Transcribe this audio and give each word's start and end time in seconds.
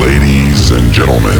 Ladies 0.00 0.70
and 0.70 0.88
gentlemen, 0.96 1.36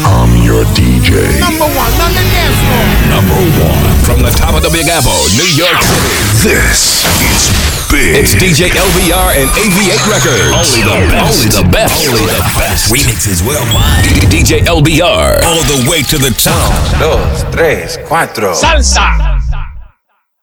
I'm 0.00 0.32
your 0.42 0.64
DJ. 0.72 1.12
Number 1.44 1.68
one 1.76 1.92
on 2.00 2.12
the 2.16 2.24
dance 2.32 2.56
floor. 2.64 2.88
Number 3.12 3.40
one 3.68 3.92
from 4.00 4.24
the 4.24 4.32
top 4.32 4.56
of 4.56 4.62
the 4.64 4.72
Big 4.72 4.88
Apple, 4.88 5.12
New 5.36 5.50
York 5.52 5.76
City. 5.84 6.08
This 6.40 7.04
is 7.20 7.52
big. 7.92 8.16
It's 8.16 8.32
DJ 8.32 8.72
LBR 8.72 9.36
and 9.36 9.48
AV8 9.60 10.08
Records. 10.08 10.56
Only 10.56 10.80
the 10.88 11.04
best. 11.12 11.36
Only 11.36 11.52
the 11.52 11.68
best. 11.68 12.08
Only 12.08 12.32
the 12.32 12.52
best. 12.56 12.88
Remixes 12.88 13.44
worldwide. 13.44 14.08
DJ 14.32 14.64
LBR. 14.64 15.44
All 15.44 15.62
the 15.68 15.84
way 15.84 16.00
to 16.08 16.16
the 16.16 16.32
top. 16.40 16.72
dos, 16.98 17.44
tres, 17.52 17.98
cuatro. 18.08 18.54
Salsa. 18.56 19.36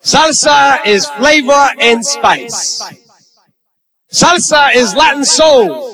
Salsa 0.03 0.85
is 0.85 1.07
flavor 1.17 1.69
and 1.81 2.05
spice. 2.05 2.83
Salsa 4.13 4.75
is 4.75 4.93
Latin 4.93 5.25
soul. 5.25 5.88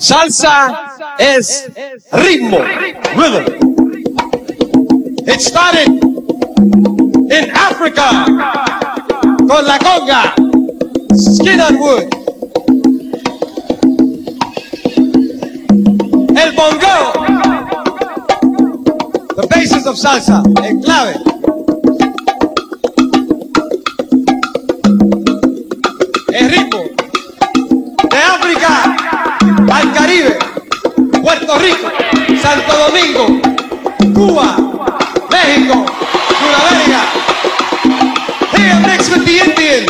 Salsa 0.00 0.96
is 1.20 1.68
ritmo, 2.10 2.58
rhythm. 3.14 3.44
It 5.28 5.40
started 5.42 5.88
in 7.30 7.50
Africa 7.50 8.08
con 9.46 9.66
la 9.66 9.78
conga, 9.78 10.32
skin 11.14 11.60
and 11.60 11.78
wood. 11.78 12.14
El 16.34 16.52
bongo, 16.56 17.12
the 19.36 19.46
basis 19.50 19.84
of 19.84 19.96
salsa, 19.96 20.42
el 20.64 20.80
clave. 20.82 21.39
Caribe, 30.00 30.38
Puerto 31.20 31.58
Rico, 31.58 31.90
Santo 32.40 32.72
Domingo, 32.74 33.26
Cuba, 34.14 34.56
México, 35.30 35.84
Sudamérica. 36.40 37.02
Here 38.56 38.80
mixed 38.80 39.10
with 39.12 39.26
the 39.26 39.40
Indian, 39.44 39.89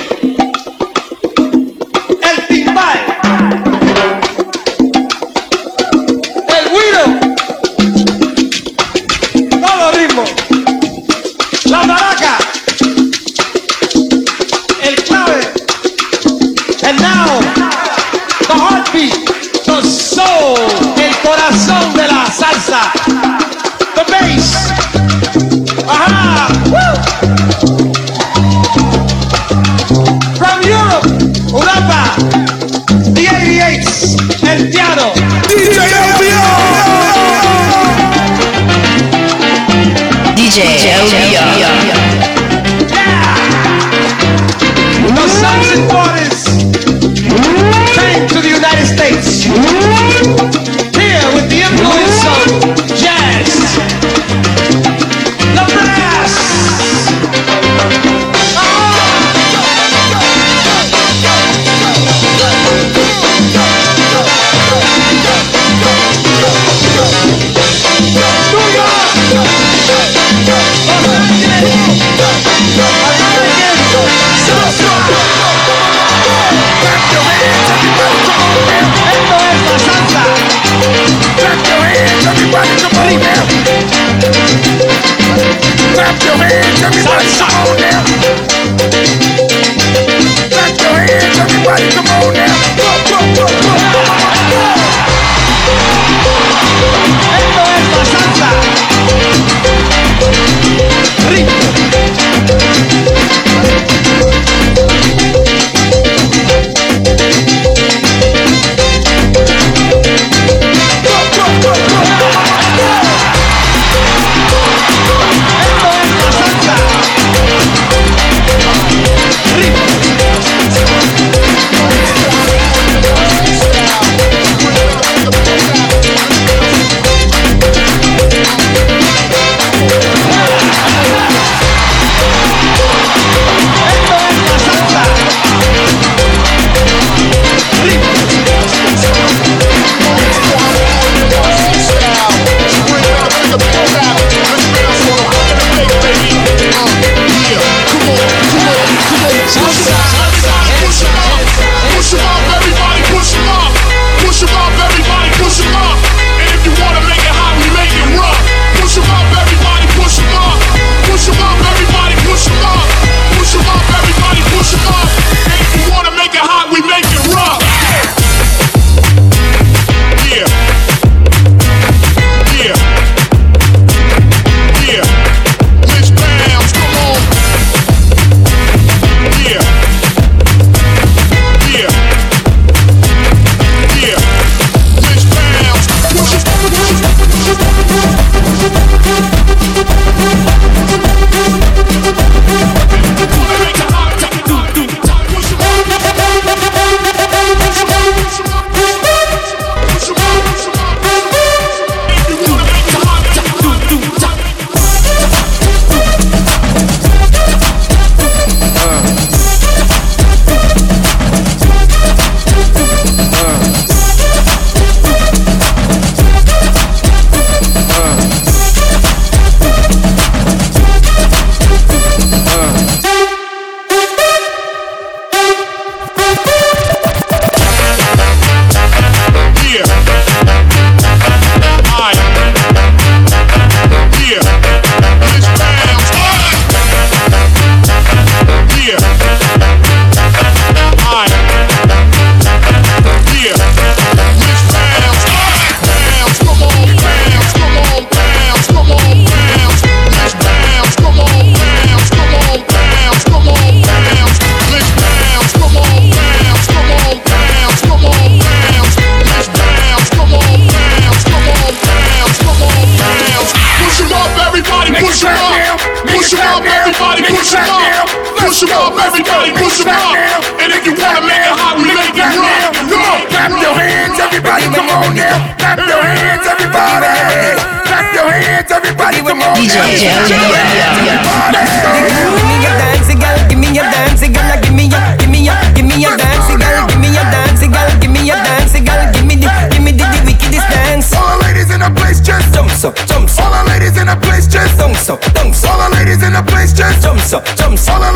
up, 297.33 297.45
jump. 297.57 298.10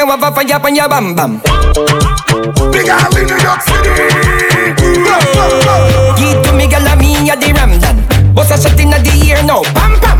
you 0.00 0.06
have 0.08 0.22
a 0.22 0.32
fire 0.32 0.60
on 0.64 0.74
your 0.74 0.88
bam 0.88 1.14
bam. 1.14 1.32
Big 2.72 2.88
all 2.88 3.16
in 3.16 3.26
New 3.28 3.36
York 3.36 3.60
City. 3.60 3.92
Give 6.16 6.40
to 6.40 6.50
me, 6.56 6.64
girl, 6.72 6.88
me 6.96 7.28
a 7.28 7.36
the 7.36 7.52
Ramdan. 7.52 7.96
What's 8.34 8.50
a 8.50 8.56
shot 8.56 8.80
in 8.80 8.90
the 8.90 9.12
ear 9.26 9.42
now? 9.44 9.60
Bam 9.76 10.00
bam. 10.00 10.18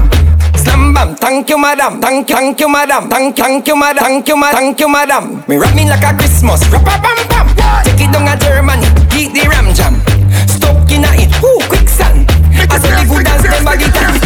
Slam 0.56 0.92
bam. 0.92 1.16
Thank 1.16 1.48
you, 1.48 1.58
madam. 1.58 2.00
Thank 2.00 2.28
you, 2.28 2.36
thank 2.36 2.60
you, 2.60 2.68
madam. 2.68 3.08
Thank, 3.08 3.36
thank 3.36 3.66
you, 3.66 3.76
madam. 3.76 4.04
Thank 4.04 4.28
you, 4.28 4.36
madam. 4.36 4.58
Thank 4.58 4.80
you, 4.80 4.88
madam. 4.88 5.44
Me 5.48 5.56
rap 5.56 5.74
me 5.74 5.88
like 5.88 6.04
a 6.04 6.12
Christmas. 6.16 6.60
Rap 6.68 6.82
a 6.84 7.00
bam 7.00 7.18
bam. 7.56 7.84
Take 7.84 8.04
it 8.04 8.12
down 8.12 8.28
a 8.28 8.36
Germany. 8.36 8.86
Eat 9.16 9.32
the 9.32 9.48
ram 9.48 9.72
jam. 9.72 9.96
Stuck 10.46 10.90
in 10.92 11.04
it. 11.08 11.32
Ooh, 11.40 11.60
quicksand. 11.72 12.28
I 12.68 12.76
saw 12.76 12.92
the 12.92 13.08
good 13.08 13.24
dance, 13.24 13.42
them 13.42 13.64
baggy 13.64 13.88
time. 13.96 14.19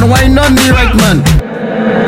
and 0.00 0.10
wine 0.10 0.38
on 0.38 0.54
me 0.54 0.70
right 0.70 0.94
man 0.96 1.18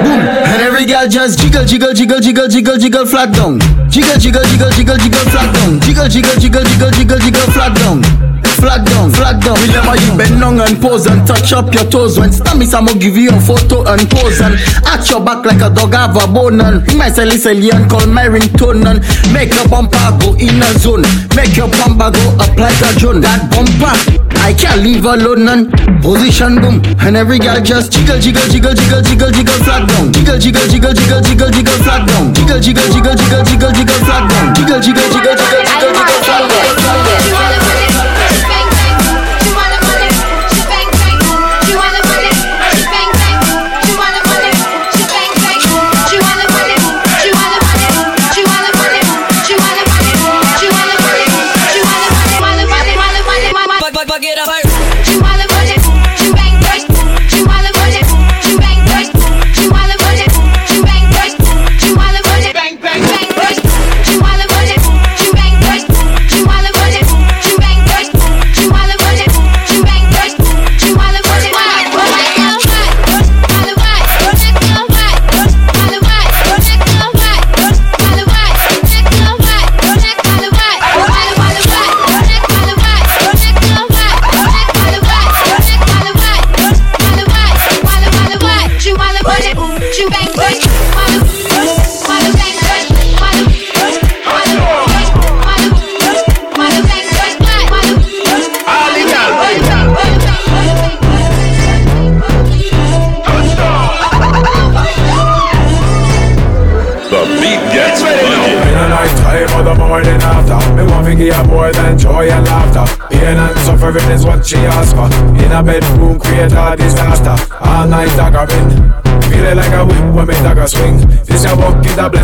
Boom 0.04 0.20
And 0.20 0.62
every 0.62 0.86
girl 0.86 1.06
just 1.08 1.38
jiggle 1.38 1.64
jiggle 1.64 1.92
jiggle 1.92 2.20
jiggle 2.20 2.48
jiggle 2.48 2.76
jiggle 2.78 3.06
flat 3.06 3.32
down 3.32 3.58
Jiggle 3.90 4.16
jiggle 4.18 4.44
jiggle 4.44 4.70
jiggle 4.70 4.96
jiggle 4.96 5.26
flat 5.30 5.54
down 5.54 5.80
Jiggle 5.80 6.08
jiggle 6.08 6.36
jiggle 6.40 6.64
jiggle 6.64 6.90
jiggle 6.90 7.18
jiggle 7.18 7.50
flat 7.52 7.76
down 7.76 8.31
Flag 8.62 8.86
down, 8.86 9.10
flag 9.10 9.42
down. 9.42 9.58
Remember 9.58 9.98
you 9.98 10.14
bend 10.16 10.38
down 10.38 10.60
and 10.62 10.78
pose 10.80 11.06
and 11.10 11.26
touch 11.26 11.52
up 11.52 11.74
your 11.74 11.82
toes. 11.90 12.14
When 12.16 12.30
stammies, 12.30 12.72
I'ma 12.72 12.94
give 12.94 13.16
you 13.18 13.34
a 13.34 13.40
photo 13.42 13.82
and 13.90 14.06
pose 14.08 14.38
and 14.38 14.54
at 14.86 15.02
your 15.10 15.18
back 15.18 15.42
like 15.44 15.58
a 15.58 15.66
dog 15.66 15.90
have 15.98 16.14
a 16.14 16.30
bone 16.30 16.60
and 16.62 16.86
my 16.94 17.10
silly 17.10 17.38
silly 17.42 17.74
and 17.74 17.90
call 17.90 18.06
my 18.06 18.30
ringtone 18.30 18.86
and 18.86 19.02
make 19.34 19.50
your 19.50 19.66
bumper 19.66 19.98
go 20.22 20.38
in 20.38 20.62
a 20.62 20.70
zone. 20.78 21.02
Make 21.34 21.58
your 21.58 21.66
bumper 21.74 22.14
go 22.14 22.22
up 22.38 22.54
like 22.54 22.78
a 22.86 22.94
drone. 23.02 23.18
That 23.18 23.50
bumper, 23.50 23.98
I 24.38 24.54
can't 24.54 24.78
leave 24.78 25.10
alone 25.10 25.50
and 25.50 25.66
position 25.98 26.62
boom. 26.62 26.86
And 27.02 27.18
every 27.18 27.42
girl 27.42 27.58
just 27.58 27.90
jiggle, 27.90 28.22
jiggle, 28.22 28.46
jiggle, 28.46 28.78
jiggle, 28.78 29.02
jiggle, 29.02 29.34
jiggle, 29.34 29.58
flag 29.66 29.90
down. 29.90 30.14
Jiggle, 30.14 30.38
jiggle, 30.38 30.70
jiggle, 30.70 30.94
jiggle, 30.94 31.18
jiggle, 31.18 31.50
jiggle, 31.50 31.78
flag 31.82 32.06
down. 32.06 32.30
Jiggle, 32.30 32.62
jiggle, 32.62 32.88
jiggle, 32.94 33.16
jiggle, 33.18 33.42
jiggle, 33.42 33.72
jiggle, 33.74 34.00
flag 34.06 34.24
down. 34.30 34.54
Jiggle, 34.54 34.78
jiggle, 34.78 35.08
jiggle, 35.10 35.34
jiggle, 35.34 35.66
jiggle, 35.66 35.82
jiggle, 35.82 36.30
flag 36.30 37.42
down. 37.42 37.51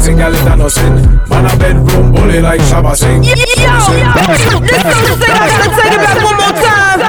Blessing, 0.09 0.17
girl, 0.17 0.53
a 0.53 0.57
no 0.57 0.69
sin. 0.69 0.95
Man 1.29 1.47
a 1.47 1.57
bedroom 1.59 2.13
bully 2.13 2.41
like 2.41 2.61
Shabba 2.63 2.97
sing. 2.97 3.23
Yo, 3.23 3.31
yo, 3.31 3.35
listen, 3.35 4.63
listen, 4.63 4.99
let's 5.19 5.77
take 5.77 5.93
it 5.93 6.01
back 6.01 6.25
one 6.25 6.37
more 6.37 6.55
time. 6.63 7.01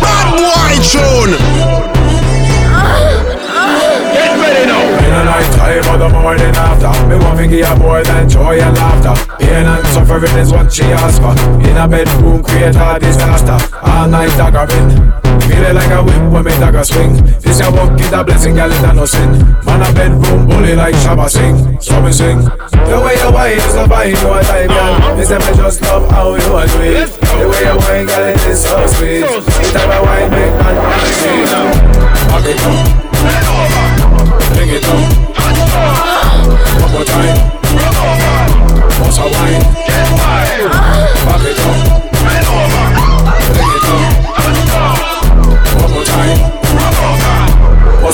Bad 0.00 0.26
boy 0.36 0.74
tune. 0.90 1.34
Get 4.12 4.32
ready 4.38 4.64
now. 4.66 4.82
In 5.04 5.10
the 5.10 5.22
night 5.24 5.50
time 5.52 5.84
or 5.92 5.98
the 5.98 6.08
morning 6.08 6.53
after 7.44 7.52
Me 7.52 7.52
want 7.52 7.52
to 7.52 7.56
give 7.56 7.66
her 7.66 7.76
more 7.76 8.02
than 8.02 8.28
joy 8.28 8.60
and 8.60 8.76
laughter. 8.76 9.36
Pain 9.38 9.66
and 9.66 9.86
suffering 9.88 10.38
is 10.38 10.52
what 10.52 10.72
she 10.72 10.84
asks 10.84 11.18
for. 11.18 11.34
In 11.68 11.76
a 11.76 11.88
bedroom 11.88 12.42
create 12.42 12.76
a 12.76 12.98
disaster. 12.98 13.58
All 13.82 14.08
night 14.08 14.30
daggering 14.30 15.12
Feeling 15.44 15.74
like 15.74 15.90
a 15.90 16.02
whip 16.02 16.32
when 16.32 16.44
me 16.44 16.50
dagger 16.52 16.84
swing. 16.84 17.14
This 17.40 17.60
a 17.60 17.70
walk 17.70 18.00
is 18.00 18.12
a 18.12 18.24
blessing, 18.24 18.54
girl, 18.54 18.72
it 18.72 18.84
a 18.84 18.92
no 18.94 19.04
sin. 19.04 19.30
Man 19.64 19.82
a 19.82 19.92
bedroom 19.92 20.46
bully 20.46 20.74
like 20.74 20.94
Shabba 20.96 21.28
sing 21.28 21.80
So 21.80 22.00
me 22.00 22.12
sing. 22.12 22.38
The 22.40 23.00
way 23.04 23.16
you 23.16 23.30
whine 23.32 23.58
is 23.58 23.74
a 23.74 23.88
fine, 23.88 24.10
you 24.10 24.32
a 24.32 24.42
type, 24.42 24.68
girl. 24.68 25.16
Me 25.16 25.24
say 25.24 25.38
me 25.38 25.50
just 25.56 25.82
love 25.82 26.10
how 26.10 26.34
you 26.34 26.56
a 26.56 26.66
do 26.66 26.80
it 26.80 27.08
The 27.20 27.48
way 27.48 27.64
you 27.68 27.76
whine, 27.76 28.06
girl, 28.06 28.24
it 28.24 28.40
is 28.46 28.62
so 28.62 28.86
sweet. 28.88 29.20
The 29.20 29.70
type 29.72 29.90
of 29.90 30.02
wine 30.06 30.30
make 30.30 30.54
man 30.64 30.76
wanna 30.80 31.06
see. 31.12 31.44
Back 32.24 32.46
it 32.48 32.60
up 32.64 33.04
Bring 34.54 34.70
it 34.70 34.84
up 34.84 36.13
One 36.44 36.92
more 36.92 37.04
time 37.04 37.36
What's 39.00 39.18
a 39.18 39.22
wine 39.22 39.62
Back 39.88 40.60
it 41.40 41.58
up 41.58 42.12
Bring 42.12 42.36
it 44.56 44.70
up 44.70 44.94
One 45.80 45.90
more 45.90 46.04
time 46.04 46.53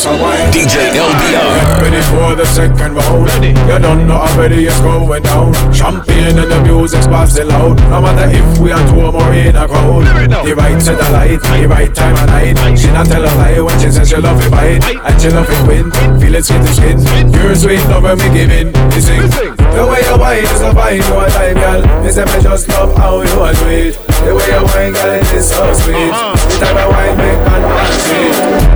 What's 0.01 0.17
a 0.17 0.23
wine. 0.23 0.49
DJ 0.49 0.97
LBR. 0.97 1.61
Get 1.61 1.83
ready 1.85 2.01
for 2.09 2.33
the 2.33 2.47
second 2.57 2.97
round. 2.97 3.29
Ready. 3.29 3.53
You 3.69 3.79
don't 3.85 4.09
know 4.09 4.17
already 4.17 4.65
it's 4.65 4.81
going 4.81 5.23
down. 5.23 5.53
Champagne 5.77 6.41
and 6.41 6.51
the 6.51 6.57
music's 6.65 7.07
blasting 7.07 7.49
loud 7.49 7.77
No 7.93 8.01
matter 8.01 8.25
if 8.33 8.59
we 8.59 8.73
are 8.73 8.81
two 8.89 8.97
or 8.97 9.13
more 9.13 9.33
in 9.35 9.55
a 9.57 9.69
crowd 9.69 10.05
The 10.45 10.57
right 10.57 10.81
to 10.81 10.93
the 10.97 11.09
light, 11.13 11.41
the 11.45 11.69
right 11.69 11.95
time 11.95 12.17
of 12.17 12.27
night. 12.33 12.79
She 12.81 12.89
not 12.89 13.13
tell 13.13 13.21
a 13.21 13.29
lie 13.29 13.61
when 13.61 13.77
she 13.79 13.91
says 13.91 14.09
she 14.09 14.17
love 14.17 14.41
it 14.41 14.51
bite. 14.51 14.81
And 14.89 15.21
she 15.21 15.29
love 15.29 15.51
it 15.53 15.69
win, 15.69 15.93
feel 16.17 16.35
it 16.35 16.45
skin 16.49 16.65
to 16.65 16.73
skin. 16.73 16.97
Your 17.37 17.55
sweet 17.55 17.85
love 17.93 18.05
when 18.05 18.17
me 18.17 18.29
giving, 18.33 18.73
you 18.73 19.01
sing 19.05 19.21
The 19.21 19.85
way 19.85 20.01
you 20.01 20.17
whine 20.17 20.49
is 20.49 20.65
a 20.65 20.73
fine, 20.73 20.97
you 20.97 21.13
a 21.13 21.29
time, 21.29 21.61
girl. 21.61 21.81
Me 22.01 22.09
say 22.09 22.25
me 22.25 22.41
just 22.41 22.69
love 22.73 22.97
how 22.97 23.21
you 23.21 23.37
a 23.37 23.53
do 23.53 23.69
it 23.69 24.01
The 24.25 24.33
way 24.33 24.49
you 24.49 24.65
whine, 24.65 24.93
girl, 24.97 25.13
it 25.13 25.29
is 25.29 25.45
so 25.45 25.61
sweet. 25.77 26.09
The 26.09 26.57
type 26.57 26.73
of 26.73 26.89
wine 26.89 27.17
make 27.21 27.41
man 27.45 27.63
want 27.69 27.93
to 27.93 28.70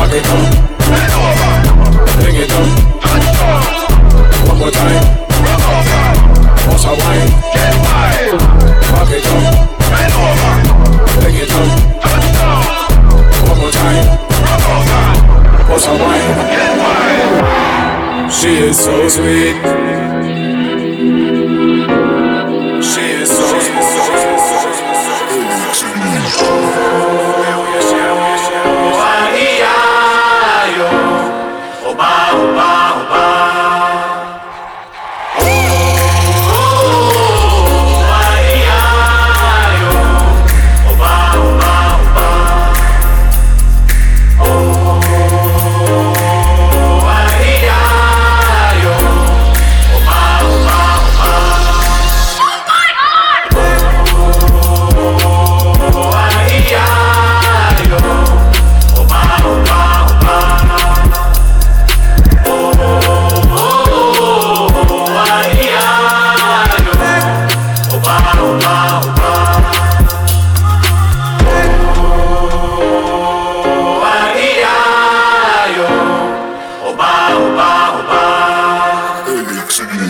Back 0.00 0.14
it 0.14 0.26
up 0.26 0.70
Bring 2.22 2.36
it 2.36 2.50
up. 2.50 2.79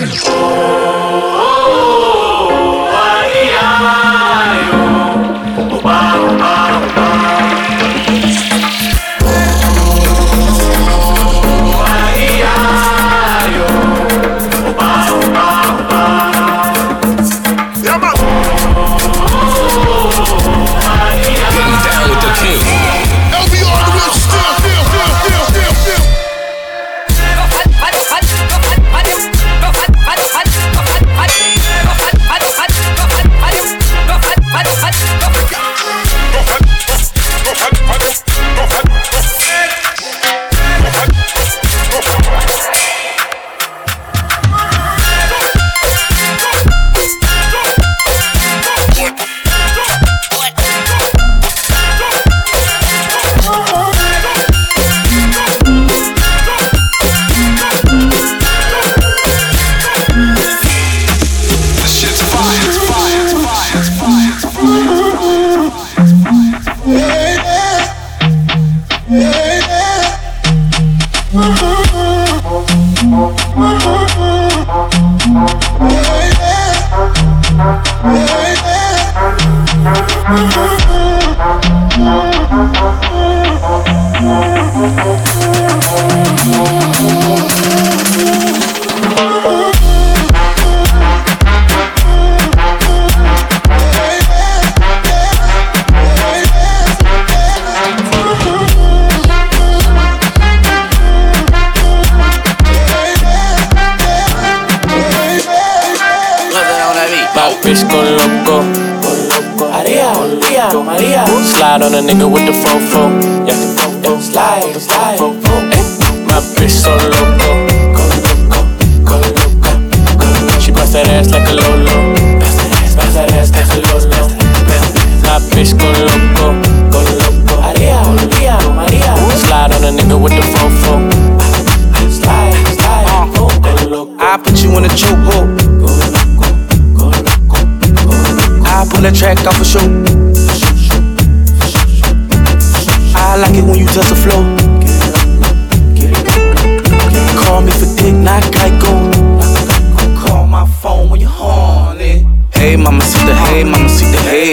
Getting 0.00 1.39
Papi 73.10 73.50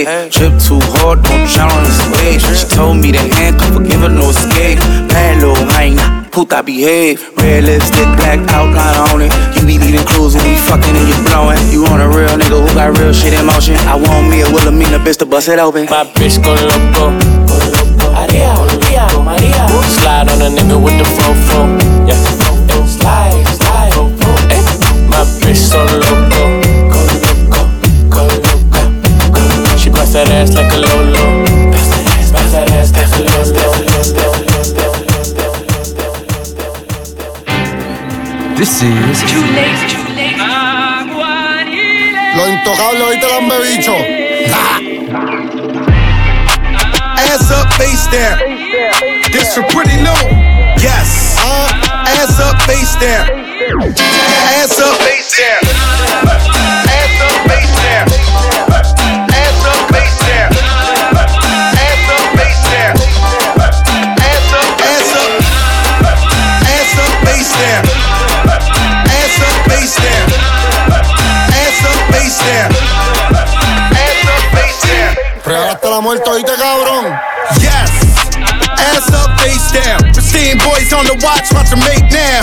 hey. 0.07 0.29
Trip 0.31 0.55
too 0.63 0.79
hard, 0.95 1.19
don't 1.23 1.43
drown 1.51 1.71
on 1.71 1.83
this 1.83 1.99
wave. 2.15 2.39
She 2.39 2.55
told 2.71 2.97
me 2.97 3.11
that 3.11 3.27
handcuff 3.35 3.75
will 3.75 3.83
give 3.83 4.01
her 4.01 4.11
no 4.11 4.31
escape. 4.31 4.79
Bad 5.11 5.43
little 5.43 5.59
hyena, 5.75 6.23
puta 6.31 6.63
behave. 6.63 7.19
Red 7.35 7.67
lipstick, 7.67 8.07
black 8.15 8.39
outline 8.55 8.95
on 9.11 9.19
it. 9.21 9.31
You 9.55 9.67
be 9.67 9.75
leaving 9.75 10.07
clues 10.07 10.35
when 10.35 10.47
we 10.47 10.55
fucking 10.63 10.95
and 10.95 11.07
you 11.11 11.17
blowing. 11.27 11.59
You 11.67 11.83
on 11.91 11.99
a 11.99 12.07
real 12.07 12.31
nigga 12.39 12.55
who 12.55 12.69
got 12.71 12.95
real 12.97 13.11
shit 13.11 13.35
in 13.35 13.43
motion. 13.45 13.75
I 13.83 13.99
want 13.99 14.31
me 14.31 14.41
a 14.41 14.47
Wilhelmina 14.47 14.99
bitch 15.03 15.19
to 15.19 15.25
bust 15.27 15.51
it 15.51 15.59
open. 15.59 15.85
My 15.91 16.07
bitch 16.15 16.39
go 16.39 16.55
loco. 16.55 17.11
Maria, 18.15 18.55
Maria, 18.55 19.05
Maria. 19.19 19.63
Slide 19.91 20.31
on 20.31 20.39
a 20.41 20.49
nigga 20.55 20.77
with 20.79 20.95
the 20.95 21.07
fofo. 21.19 21.59
Yeah, 22.07 22.15
yeah, 22.15 22.85
slide, 22.87 23.43
slide. 23.59 23.93
Hey, 24.47 24.63
eh. 24.63 24.63
my 25.11 25.21
bitch 25.43 25.59
so 25.59 25.83
loco, 25.83 26.26
that 30.17 30.33
ass 30.33 30.55
like 30.55 30.73
a 30.73 30.77
lolo. 30.81 31.45
Bust 31.69 31.91
that 31.93 32.09
ass, 32.17 32.31
bust 32.33 32.49
that 32.49 32.65
ass 32.73 32.89
like 32.97 33.13
a 33.13 33.21
lolo. 33.21 33.61
This 38.57 38.81
is 38.81 39.21
Too 39.29 39.45
late, 39.53 39.77
too 39.85 40.01
late. 40.17 40.41
Lo 42.33 42.43
intocable, 42.49 43.05
¿viste 43.13 43.27
el 43.29 43.45
bebicho? 43.45 43.93
Ass 47.29 47.51
up, 47.51 47.69
face 47.77 48.09
down. 48.09 48.41
This 49.31 49.53
for 49.53 49.61
pretty 49.69 49.97
new. 50.01 50.23
Yes. 50.81 51.37
Uh, 51.37 51.69
ass 52.17 52.39
up, 52.41 52.57
face 52.63 52.95
down. 52.97 53.29
Ass 54.57 54.79
up, 54.79 54.97
face 54.97 55.37
down. 55.37 55.96
La 75.97 76.01
muerte, 76.01 76.29
¿oíste, 76.29 76.51
cabrón? 76.51 77.19
Yes. 77.59 77.89
Ass 78.77 79.09
up, 79.13 79.39
face 79.39 79.71
down. 79.71 79.97
Pristine 80.13 80.57
boys 80.59 80.93
on 80.93 81.05
the 81.05 81.17
watch, 81.25 81.51
watch 81.53 81.71
them 81.71 81.79
make 81.79 82.03
now. 82.11 82.41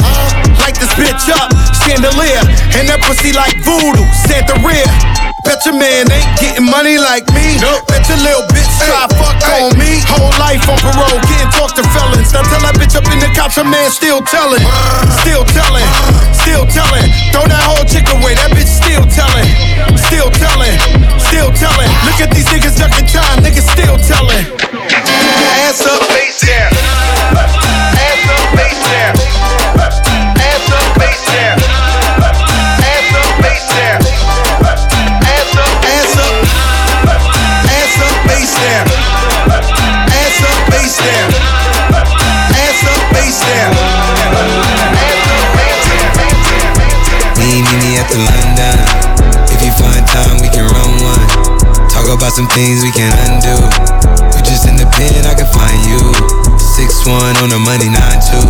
Light 0.59 0.75
this 0.75 0.91
bitch 0.95 1.31
up, 1.31 1.53
chandelier. 1.87 2.41
And 2.75 2.89
that 2.89 3.01
pussy 3.03 3.33
like 3.33 3.57
voodoo, 3.63 4.05
Santa 4.27 4.55
rear. 4.67 5.34
Bet 5.45 5.61
your 5.69 5.77
man 5.77 6.09
ain't 6.09 6.33
getting 6.41 6.65
money 6.65 6.97
like 6.97 7.29
me. 7.37 7.61
Nope. 7.61 7.85
Bet 7.87 8.09
your 8.09 8.17
little 8.25 8.49
bitch 8.49 8.65
try 8.81 9.05
fuck 9.21 9.37
on 9.61 9.77
me. 9.77 10.01
Whole 10.09 10.33
life 10.41 10.65
on 10.69 10.81
parole, 10.81 11.21
can't 11.29 11.53
talk 11.53 11.77
to 11.77 11.85
felons. 11.93 12.33
Now 12.33 12.43
tell 12.49 12.65
that 12.65 12.75
bitch 12.81 12.97
up 12.97 13.05
in 13.13 13.21
the 13.21 13.29
cops, 13.37 13.61
her 13.61 13.65
man 13.69 13.93
still 13.93 14.25
telling. 14.25 14.65
Uh. 14.65 15.05
Still 15.21 15.45
telling, 15.53 15.85
uh. 15.85 16.33
still 16.33 16.65
telling. 16.73 17.07
Throw 17.31 17.45
that 17.45 17.65
whole 17.65 17.85
chick 17.85 18.09
away, 18.09 18.35
that 18.41 18.51
bitch 18.57 18.73
still 18.73 19.05
telling. 19.13 19.49
Still 20.09 20.33
telling, 20.33 20.75
still 21.21 21.53
telling. 21.53 21.91
Look 22.09 22.19
at 22.25 22.33
these 22.33 22.49
niggas 22.49 22.81
ducking 22.81 23.07
time, 23.07 23.45
niggas 23.45 23.69
still 23.69 24.01
telling. 24.01 24.45
Ass 25.69 25.85
up, 25.87 26.03
face 26.09 26.41
down. 26.41 26.74
Talk 52.05 52.21
about 52.21 52.37
some 52.37 52.49
things 52.53 52.85
we 52.85 52.93
can't 52.93 53.17
undo. 53.25 53.57
You 54.37 54.41
just 54.45 54.69
in 54.69 54.77
the 54.77 54.85
pen, 54.93 55.25
I 55.25 55.33
can 55.33 55.49
find 55.49 55.81
you. 55.89 55.97
Six 56.61 57.01
one 57.09 57.33
on 57.41 57.49
the 57.49 57.57
money, 57.57 57.89
nine 57.89 58.21
two. 58.21 58.45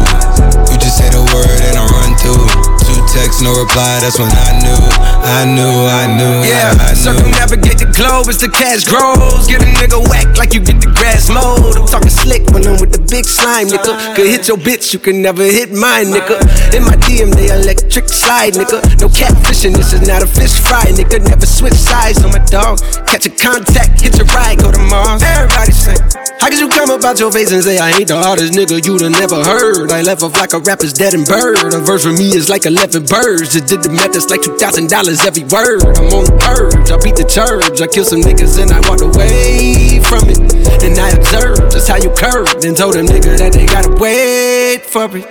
You 0.67 0.75
just 0.75 0.99
say 0.99 1.07
the 1.15 1.23
word 1.31 1.63
and 1.63 1.79
I 1.79 1.87
run 1.87 2.19
through. 2.19 2.51
Two 2.83 2.99
texts, 3.15 3.47
no 3.47 3.55
reply. 3.55 4.03
That's 4.03 4.19
when 4.19 4.27
I 4.27 4.59
knew, 4.59 4.83
I 5.25 5.49
knew, 5.49 5.65
I 5.89 6.05
knew. 6.05 6.45
Yeah, 6.45 6.77
I 6.77 6.93
knew. 6.93 7.01
circumnavigate 7.01 7.81
the 7.81 7.89
globe 7.97 8.29
as 8.29 8.37
the 8.37 8.49
cash 8.53 8.85
grows. 8.85 9.49
Get 9.49 9.65
a 9.65 9.69
nigga 9.81 9.97
whack 10.13 10.37
like 10.37 10.53
you 10.53 10.61
get 10.61 10.85
the 10.85 10.93
grass 10.93 11.33
mowed. 11.33 11.81
I'm 11.81 11.89
talking 11.89 12.13
slick 12.13 12.45
when 12.53 12.69
I'm 12.69 12.77
with 12.77 12.93
the 12.93 13.01
big 13.09 13.25
slime, 13.25 13.73
nigga. 13.73 13.97
Could 14.17 14.29
hit 14.29 14.49
your 14.49 14.61
bitch, 14.61 14.93
you 14.93 15.01
can 15.01 15.25
never 15.25 15.43
hit 15.43 15.73
mine, 15.73 16.13
nigga. 16.13 16.37
In 16.77 16.85
my 16.85 17.01
DM, 17.09 17.33
they 17.33 17.49
electric 17.49 18.13
slide, 18.13 18.53
nigga. 18.53 18.85
No 19.01 19.09
catfishing, 19.09 19.73
this 19.73 19.97
is 19.97 20.05
not 20.05 20.21
a 20.21 20.29
fish 20.29 20.61
fry, 20.61 20.93
nigga. 20.93 21.25
Never 21.25 21.47
switch 21.47 21.73
sides 21.73 22.21
on 22.21 22.29
my 22.29 22.45
dog. 22.53 22.85
Catch 23.09 23.25
a 23.25 23.33
contact, 23.33 24.05
hit 24.05 24.21
your 24.21 24.29
ride, 24.37 24.61
go 24.61 24.69
to 24.69 24.83
Mars. 24.93 25.25
Everybody 25.25 25.73
say, 25.73 25.97
How 26.37 26.53
could 26.53 26.61
you 26.61 26.69
come 26.69 26.93
about 26.93 27.17
your 27.17 27.33
face 27.33 27.49
and 27.49 27.65
say 27.65 27.81
I 27.81 27.97
ain't 27.97 28.09
the 28.13 28.21
hardest 28.21 28.53
nigga 28.53 28.77
you'd 28.85 29.01
have 29.01 29.17
never 29.17 29.41
heard? 29.41 29.89
I 29.89 30.03
left 30.05 30.21
off 30.23 30.37
like 30.37 30.53
a 30.53 30.61
rapper's 30.61 30.93
dead 30.93 31.17
and 31.17 31.25
bird. 31.25 31.57
A 31.73 31.81
verse 31.81 32.05
for 32.05 32.13
me 32.13 32.37
is 32.37 32.53
like 32.53 32.67
11 32.67 33.09
birds. 33.09 33.57
Just 33.57 33.73
did 33.73 33.81
the 33.81 33.89
math, 33.89 34.13
that's 34.13 34.29
like 34.29 34.45
$2,000 34.45 35.14
every 35.23 35.47
word. 35.47 35.87
I'm 35.95 36.11
on 36.11 36.27
the 36.27 36.35
purge, 36.43 36.91
I 36.91 36.99
beat 36.99 37.15
the 37.15 37.23
church. 37.23 37.79
I 37.79 37.87
kill 37.87 38.03
some 38.03 38.19
niggas 38.19 38.59
and 38.59 38.75
I 38.75 38.83
walked 38.91 39.07
away 39.07 40.03
from 40.03 40.27
it. 40.27 40.43
And 40.83 40.99
I 40.99 41.15
observed 41.15 41.71
just 41.71 41.87
how 41.87 42.03
you 42.03 42.11
curved 42.11 42.67
and 42.67 42.75
told 42.75 42.99
them 42.99 43.07
niggas 43.07 43.39
that 43.39 43.55
they 43.55 43.67
gotta 43.67 43.95
wait 44.03 44.83
for 44.83 45.07
it. 45.15 45.29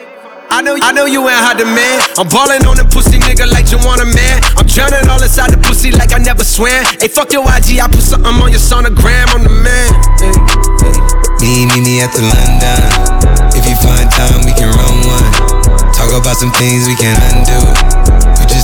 I 0.53 0.61
know, 0.61 0.77
I 0.79 0.93
know 0.93 1.09
you 1.09 1.19
ain't 1.25 1.41
hot 1.41 1.57
demand. 1.57 2.05
I'm 2.15 2.29
ballin' 2.29 2.63
on 2.69 2.77
the 2.77 2.85
pussy 2.85 3.17
nigga 3.17 3.49
like 3.49 3.73
you 3.73 3.81
want 3.83 3.99
a 3.99 4.07
man. 4.07 4.39
I'm 4.55 4.69
drowning 4.69 5.09
all 5.09 5.17
inside 5.17 5.49
the 5.49 5.57
pussy 5.57 5.89
like 5.89 6.13
I 6.13 6.21
never 6.21 6.45
swam. 6.45 6.85
Hey, 7.01 7.09
fuck 7.09 7.33
your 7.33 7.43
IG, 7.43 7.81
I 7.81 7.89
put 7.89 8.05
something 8.05 8.29
on 8.29 8.53
your 8.53 8.61
sonogram. 8.61 9.27
I'm 9.33 9.43
the 9.43 9.51
man. 9.51 9.89
Hey, 10.21 10.31
hey. 10.85 10.95
Me, 11.41 11.65
meet 11.67 11.83
me 11.83 11.93
at 12.05 12.13
the 12.13 12.23
London. 12.23 12.87
If 13.57 13.65
you 13.65 13.75
find 13.81 14.05
time, 14.13 14.45
we 14.45 14.53
can 14.53 14.69
run 14.69 14.95
one. 15.09 15.33
Talk 15.91 16.13
about 16.13 16.37
some 16.37 16.53
things 16.53 16.85
we 16.85 16.95
can 16.95 17.17
undo. 17.33 18.22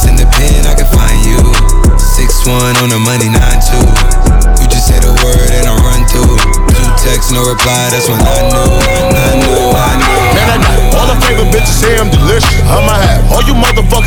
In 0.09 0.17
the 0.17 0.25
pen, 0.33 0.65
I 0.65 0.73
can 0.73 0.89
find 0.89 1.21
you. 1.21 1.37
Six 2.01 2.41
one 2.49 2.73
on 2.81 2.89
the 2.89 2.97
money, 2.97 3.29
nine 3.29 3.61
two. 3.61 3.85
You 4.57 4.65
just 4.65 4.89
say 4.89 4.97
the 4.97 5.13
word 5.21 5.49
and 5.53 5.69
I 5.69 5.73
run 5.85 6.01
through. 6.09 6.33
Two 6.73 6.89
texts, 6.97 7.29
no 7.29 7.45
reply. 7.45 7.93
That's 7.93 8.09
when 8.09 8.17
I 8.17 8.41
knew, 8.49 8.73
I 8.81 9.37
knew, 9.37 9.69
I 9.69 9.91
knew. 10.01 10.17
Man, 10.33 10.47
I 10.49 10.57
know 10.57 10.97
all 10.97 11.07
the 11.13 11.17
favorite 11.25 11.53
bitches 11.53 11.77
say 11.77 11.93
I'm 11.95 12.09
delicious. 12.09 12.59
I'ma 12.65 12.97
have 12.97 13.08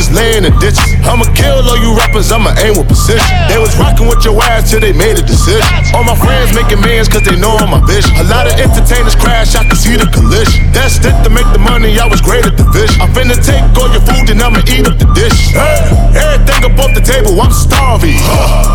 motherfuckers 0.03 0.15
laying 0.15 0.45
in 0.45 0.53
ditches. 0.59 0.95
I'ma 1.05 1.25
kill 1.35 1.62
all 1.69 1.79
you 1.79 1.97
rappers, 1.97 2.33
I'ma 2.33 2.55
aim 2.59 2.79
with 2.79 2.88
precision. 2.88 3.27
They 3.49 3.59
was 3.59 3.77
rocking 3.79 4.09
with 4.09 4.25
your 4.25 4.41
ass 4.43 4.71
till 4.71 4.81
they 4.81 4.93
made 4.93 5.19
a 5.19 5.23
decision. 5.23 5.67
All 5.95 6.05
my 6.05 6.17
friends 6.17 6.55
making 6.55 6.81
millions 6.81 7.09
cause 7.09 7.23
they 7.23 7.37
know 7.37 7.55
I'm 7.57 7.71
my 7.71 7.81
vision. 7.87 8.11
A 8.17 8.25
lot 8.25 8.47
of 8.47 8.55
entertainers 8.59 9.15
crash, 9.15 9.55
I 9.55 9.65
can 9.65 9.77
see 9.77 9.97
the 9.97 10.07
collision. 10.11 10.73
That's 10.73 10.99
it 10.99 11.15
to 11.25 11.31
make 11.31 11.47
the 11.53 11.59
money, 11.59 11.99
I 11.99 12.07
was 12.07 12.21
great 12.21 12.47
at 12.47 12.57
the 12.57 12.65
vision. 12.71 13.01
I'm 13.01 13.12
finna 13.12 13.38
take 13.38 13.62
all 13.79 13.91
your 13.91 14.03
food 14.03 14.31
and 14.31 14.41
I'ma 14.43 14.62
eat 14.67 14.87
up 14.87 14.99
the 14.99 15.09
dish. 15.15 15.53
Hey, 15.53 15.91
everything 16.17 16.65
above 16.65 16.95
the 16.95 17.03
table, 17.03 17.38
I'm 17.41 17.53
starving. 17.53 18.19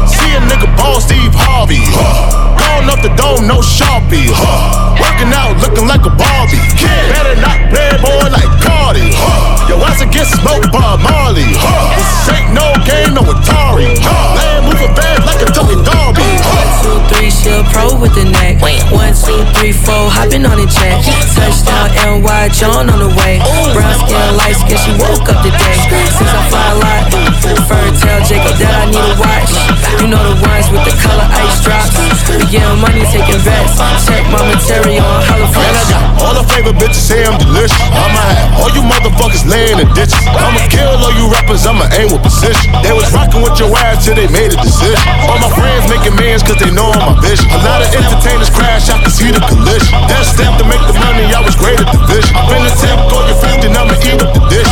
See 0.08 0.32
a 0.36 0.42
nigga 0.48 0.70
ball 0.78 1.02
Steve 1.02 1.34
Harvey. 1.34 1.84
Going 2.78 2.90
up 2.94 3.02
the 3.02 3.10
dome, 3.18 3.48
no 3.48 3.58
Sharpie. 3.58 4.30
Working 5.02 5.34
out, 5.34 5.58
looking 5.66 5.88
like 5.88 6.06
a 6.06 6.13
Barbie. 6.13 6.62
Kid, 6.78 7.10
better 7.10 7.34
not 7.42 7.58
play 7.74 7.90
boy 7.98 8.30
like 8.30 8.46
Cardi. 8.62 9.18
Yo, 9.66 9.82
ass 9.82 10.00
against 10.00 10.38
smoke 10.38 10.72
by 10.72 10.96
Marley. 11.02 11.58
This 11.98 12.30
ain't 12.30 12.54
no 12.54 12.70
game, 12.86 13.16
no 13.16 13.26
Atari. 13.26 14.46
Land 14.78 14.94
moving 14.94 14.96
fast 14.96 15.26
like 15.26 15.42
a 15.42 15.52
Tony 15.52 15.84
Darby. 15.84 16.24
Two, 16.82 17.16
three, 17.16 17.32
she'll 17.32 17.63
three, 19.58 19.74
four, 19.74 20.10
hopping 20.13 20.46
on 20.46 20.58
the 20.58 20.68
jet. 20.70 21.02
Oh, 21.02 21.12
Touchdown, 21.34 22.22
NY, 22.22 22.50
John 22.54 22.90
on 22.90 23.00
the 23.00 23.12
way. 23.20 23.42
Oh, 23.42 23.74
Brown 23.74 23.96
skin, 24.06 24.38
light 24.38 24.56
skin, 24.56 24.78
she 24.78 24.92
woke 25.02 25.28
up 25.28 25.42
today. 25.44 25.78
Since 26.13 26.32
I 26.32 26.42
fly 26.48 26.68
a 26.72 26.78
lot, 26.80 27.04
fur 27.68 27.88
tell 28.00 28.20
Jacob 28.24 28.56
that 28.62 28.74
I 28.74 28.86
need 28.88 29.02
a 29.02 29.16
watch. 29.20 29.52
You 30.00 30.08
know 30.08 30.22
the 30.22 30.36
ones 30.46 30.68
with 30.70 30.84
the 30.86 30.94
color 31.02 31.26
ice 31.36 31.60
drops. 31.63 31.96
We 32.32 32.46
getting 32.48 32.80
money, 32.80 33.04
taking 33.10 33.40
bets. 33.44 33.76
Check 34.06 34.24
my 34.30 34.40
material 34.46 35.04
on 35.04 35.22
hella 35.26 35.48
fresh. 35.52 35.90
All 36.22 36.34
the 36.36 36.46
favorite 36.48 36.78
bitches 36.78 37.04
say 37.04 37.26
I'm 37.26 37.38
delicious. 37.40 37.76
I'ma 37.92 38.20
have 38.20 38.62
all 38.62 38.72
you 38.72 38.84
motherfuckers 38.84 39.48
laying 39.48 39.80
in 39.80 39.90
ditches. 39.98 40.22
I'ma 40.28 40.62
kill 40.70 40.96
all 41.02 41.13
you 41.16 41.28
rappers, 41.32 41.66
I'ma 41.66 41.88
aim 41.98 42.12
with 42.13 42.22
precision. 42.22 42.72
They 42.84 42.94
was 42.94 43.10
rocking 43.12 43.42
with 43.42 43.58
your 43.60 43.72
ass 43.76 44.06
till 44.06 44.16
they 44.16 44.28
made 44.30 44.54
a 44.54 44.60
decision. 44.67 45.08
All 45.32 45.39
my 45.39 45.51
friends 45.56 45.88
making 45.88 46.15
millions 46.19 46.43
cause 46.43 46.60
they 46.60 46.71
know 46.71 46.91
I'm 46.91 47.15
my 47.15 47.21
vision. 47.23 47.47
A 47.56 47.60
lot 47.63 47.80
of 47.82 47.89
entertainers 47.89 48.51
crash, 48.51 48.91
I 48.91 48.99
can 48.99 49.12
see 49.12 49.32
the 49.32 49.39
collision. 49.47 49.95
That 50.12 50.27
step 50.27 50.51
to 50.60 50.65
make 50.67 50.84
the 50.84 50.95
money, 50.99 51.32
I 51.32 51.39
was 51.39 51.56
great 51.56 51.80
at 51.80 51.89
the 51.89 52.01
vision. 52.06 52.36
Finna 52.51 52.71
tip, 52.75 52.99
go 53.08 53.23
your 53.23 53.39
50, 53.39 53.71
I'ma 53.71 53.95
eat 54.03 54.19
up 54.19 54.32
the 54.36 54.43
dish. 54.51 54.67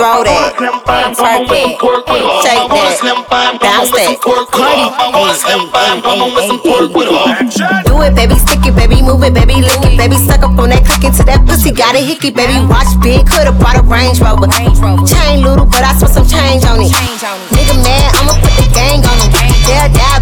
Throw 0.00 0.24
that, 0.26 0.56
twerk 1.16 1.50
it, 1.50 1.76
shake 2.42 2.68
that, 2.70 3.58
bounce 3.60 3.90
that, 3.94 4.18
Cardi, 4.50 4.86
Do 7.86 8.02
it, 8.02 8.14
baby, 8.14 8.34
stick 8.34 8.66
it, 8.66 8.74
baby, 8.74 9.02
move 9.02 9.22
it, 9.22 9.34
baby, 9.34 9.62
lick 9.62 9.82
it, 9.84 9.96
baby, 9.96 10.16
suck 10.16 10.42
up 10.42 10.50
on 10.50 10.56
that 10.56 10.59
click 10.59 10.59
into 11.10 11.24
that 11.26 11.42
pussy, 11.42 11.74
got 11.74 11.98
a 11.98 11.98
hickey, 11.98 12.30
baby, 12.30 12.54
watch 12.70 12.86
big, 13.02 13.26
coulda 13.26 13.50
bought 13.50 13.74
a 13.74 13.82
Range 13.82 14.14
Rover, 14.22 14.46
chain 15.02 15.42
little, 15.42 15.66
but 15.66 15.82
I 15.82 15.90
spent 15.98 16.14
some 16.14 16.26
change 16.26 16.62
on 16.62 16.78
it. 16.78 16.94
Nigga 17.50 17.74
mad, 17.82 18.14
I'ma 18.14 18.38
put 18.38 18.54
the 18.54 18.66
gang 18.70 19.02
on 19.02 19.18
him. 19.18 19.30
They'll 19.66 19.90
die 19.90 20.20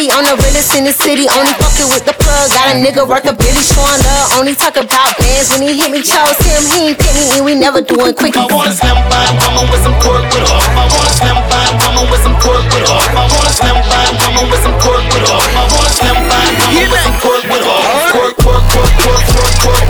pretty 0.00 0.16
on 0.16 0.24
the 0.24 0.32
realest 0.40 0.72
in 0.72 0.84
the 0.88 0.96
city. 0.96 1.28
Only 1.28 1.52
fucking 1.60 1.92
with 1.92 2.08
the 2.08 2.16
plug. 2.16 2.48
Got 2.48 2.72
a 2.72 2.76
nigga 2.80 3.04
worth 3.04 3.28
a 3.28 3.36
billy 3.36 3.60
showing 3.60 4.00
love. 4.00 4.40
Only 4.40 4.56
talk 4.56 4.80
about 4.80 5.12
bands 5.20 5.52
when 5.52 5.60
he 5.60 5.76
hit 5.76 5.92
me. 5.92 6.00
Chose 6.00 6.40
him, 6.40 6.64
he 6.72 6.88
ain't 6.88 6.98
pick 6.98 7.12
me, 7.20 7.28
and 7.36 7.44
we 7.44 7.52
never 7.52 7.84
doing 7.84 8.16
quick. 8.16 8.32
I 8.36 8.48
want 8.48 8.64
a 8.64 8.72
slim 8.72 8.96
fine 8.96 9.36
woman 9.36 9.68
with 9.68 9.84
some 9.84 9.92
pork 10.00 10.24
with 10.24 10.48
her. 10.48 10.56
I 10.56 10.88
want 10.88 11.04
a 11.04 11.12
slim 11.12 11.36
fine 11.36 11.76
woman 11.84 12.08
with 12.08 12.22
some 12.24 12.36
pork 12.40 12.64
with 12.72 12.88
her. 12.88 12.96
I 12.96 13.28
want 13.28 13.44
a 13.44 13.52
slim 13.52 13.76
fine 13.76 14.16
woman 14.16 14.48
with 14.48 14.62
some 14.64 14.76
pork 14.80 15.04
with 15.04 15.28
her. 15.28 15.36
I 15.36 15.68
want 15.68 15.84
a 15.84 15.92
slim 15.92 16.16
fine 16.16 16.48
woman 16.56 16.88
with 16.88 17.04
some 17.04 17.16
pork 17.20 17.44
with 17.44 17.60
her. 17.60 17.76
Pork, 18.16 18.40
pork, 18.40 18.64
pork, 18.72 18.88
pork, 19.04 19.20
pork, 19.28 19.52
pork. 19.60 19.84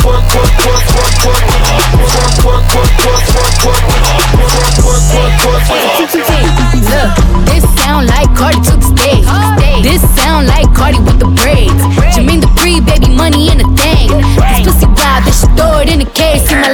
pork, 0.00 0.24
pork, 0.30 0.48
pork, 0.48 0.80
pork, 0.80 1.20
pork. 1.20 1.44
Pork, 2.40 2.40
pork, 2.40 2.64
pork, 2.72 2.96
pork, 2.96 3.20
pork, 3.20 3.52
pork. 3.60 3.84
Pork, 4.00 4.64
pork, 4.80 5.32
pork, 5.44 5.60
pork, 5.60 5.60
pork. 5.68 5.90
Look, 6.90 7.10
this 7.46 7.64
sound 7.76 8.08
like 8.08 8.32
Cardi 8.34 8.60
to 8.60 8.76
the 8.76 8.82
stage. 8.82 8.89
This 9.90 10.06
sound 10.14 10.46
like 10.46 10.72
Cardi 10.72 11.00
with 11.00 11.18
the 11.18 11.26
braids. 11.26 11.82
Jermaine 12.14 12.40
the 12.40 12.50
free 12.62 12.78
baby 12.78 13.10
money 13.12 13.50
in 13.50 13.58
a 13.58 13.66
thing. 13.74 14.06
This 14.38 14.62
pussy 14.62 14.86
wild, 14.86 15.26
they 15.26 15.34
should 15.34 15.50
throw 15.58 15.82
it 15.82 15.90
in 15.90 16.00
a 16.00 16.06
case. 16.06 16.46
See 16.46 16.54
my 16.54 16.69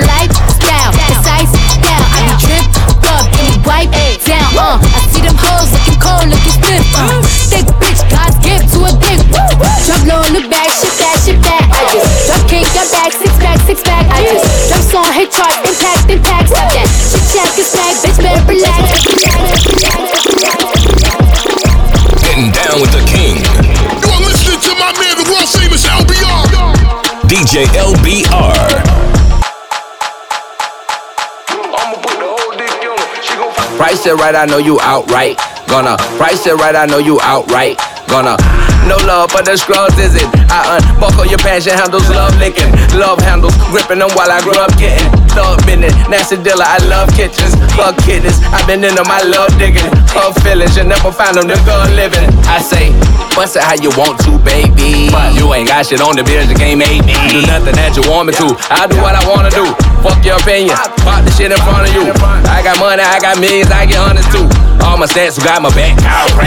Price 34.07 34.15
it 34.15 34.23
right, 34.23 34.37
I 34.39 34.47
know 34.47 34.63
you 34.63 34.79
outright. 34.87 35.35
Gonna 35.67 35.99
price 36.15 36.47
it 36.47 36.55
right, 36.63 36.77
I 36.79 36.87
know 36.87 37.03
you 37.03 37.19
outright. 37.27 37.75
Gonna 38.07 38.39
no 38.87 38.95
love 39.03 39.35
for 39.35 39.43
the 39.43 39.59
scrubs, 39.59 39.99
is 39.99 40.15
it? 40.15 40.31
I 40.47 40.79
unbuckle 40.79 41.27
your 41.27 41.43
passion 41.43 41.75
handles, 41.75 42.07
love 42.15 42.31
licking, 42.39 42.71
love 42.95 43.19
handles, 43.19 43.51
gripping 43.75 43.99
them 43.99 44.15
while 44.15 44.31
I 44.31 44.39
grew 44.47 44.55
up 44.63 44.71
getting 44.79 45.11
thug 45.35 45.59
business. 45.67 45.91
Nasty 46.07 46.39
dealer, 46.39 46.63
I 46.63 46.79
love 46.87 47.11
kitchens, 47.19 47.59
fuck 47.75 47.99
kittens. 48.07 48.39
I've 48.55 48.63
been 48.71 48.87
into 48.87 49.03
my 49.11 49.27
love 49.27 49.51
digging, 49.59 49.91
love 50.15 50.39
feelings. 50.47 50.79
You 50.79 50.87
never 50.87 51.11
find 51.11 51.35
them 51.35 51.51
nigga 51.51 51.91
living. 51.99 52.31
I 52.47 52.63
say, 52.63 52.95
bust 53.35 53.59
it 53.59 53.67
how 53.67 53.75
you 53.75 53.91
want 53.99 54.23
to, 54.23 54.39
baby. 54.47 55.11
You 55.35 55.51
ain't 55.51 55.67
got 55.67 55.83
shit 55.83 55.99
on 55.99 56.15
the 56.15 56.23
beers, 56.23 56.47
you 56.47 56.55
can't 56.55 56.79
make 56.79 57.03
me 57.03 57.19
do 57.35 57.43
nothing 57.51 57.75
that 57.75 57.99
you 57.99 58.07
want 58.07 58.31
me 58.31 58.39
to. 58.39 58.55
I 58.71 58.87
do 58.87 59.03
what 59.03 59.19
I 59.19 59.27
wanna 59.27 59.51
do. 59.51 59.67
Fuck 60.07 60.25
your 60.25 60.37
opinion, 60.37 60.77
pop 61.03 61.25
the 61.25 61.33
shit 61.33 61.51
in 61.51 61.59
front 61.59 61.89
of 61.89 61.93
you. 61.93 62.13
I 62.47 62.63
got 62.63 62.79
money, 62.79 63.03
I 63.03 63.19
got 63.19 63.41
millions, 63.41 63.73
I 63.73 63.87
get 63.87 63.97
hundreds 63.99 64.31
too. 64.31 64.66
All 64.85 64.97
my 64.99 65.07
stats 65.07 65.39
got 65.39 65.63
my 65.63 65.71
back. 65.73 65.97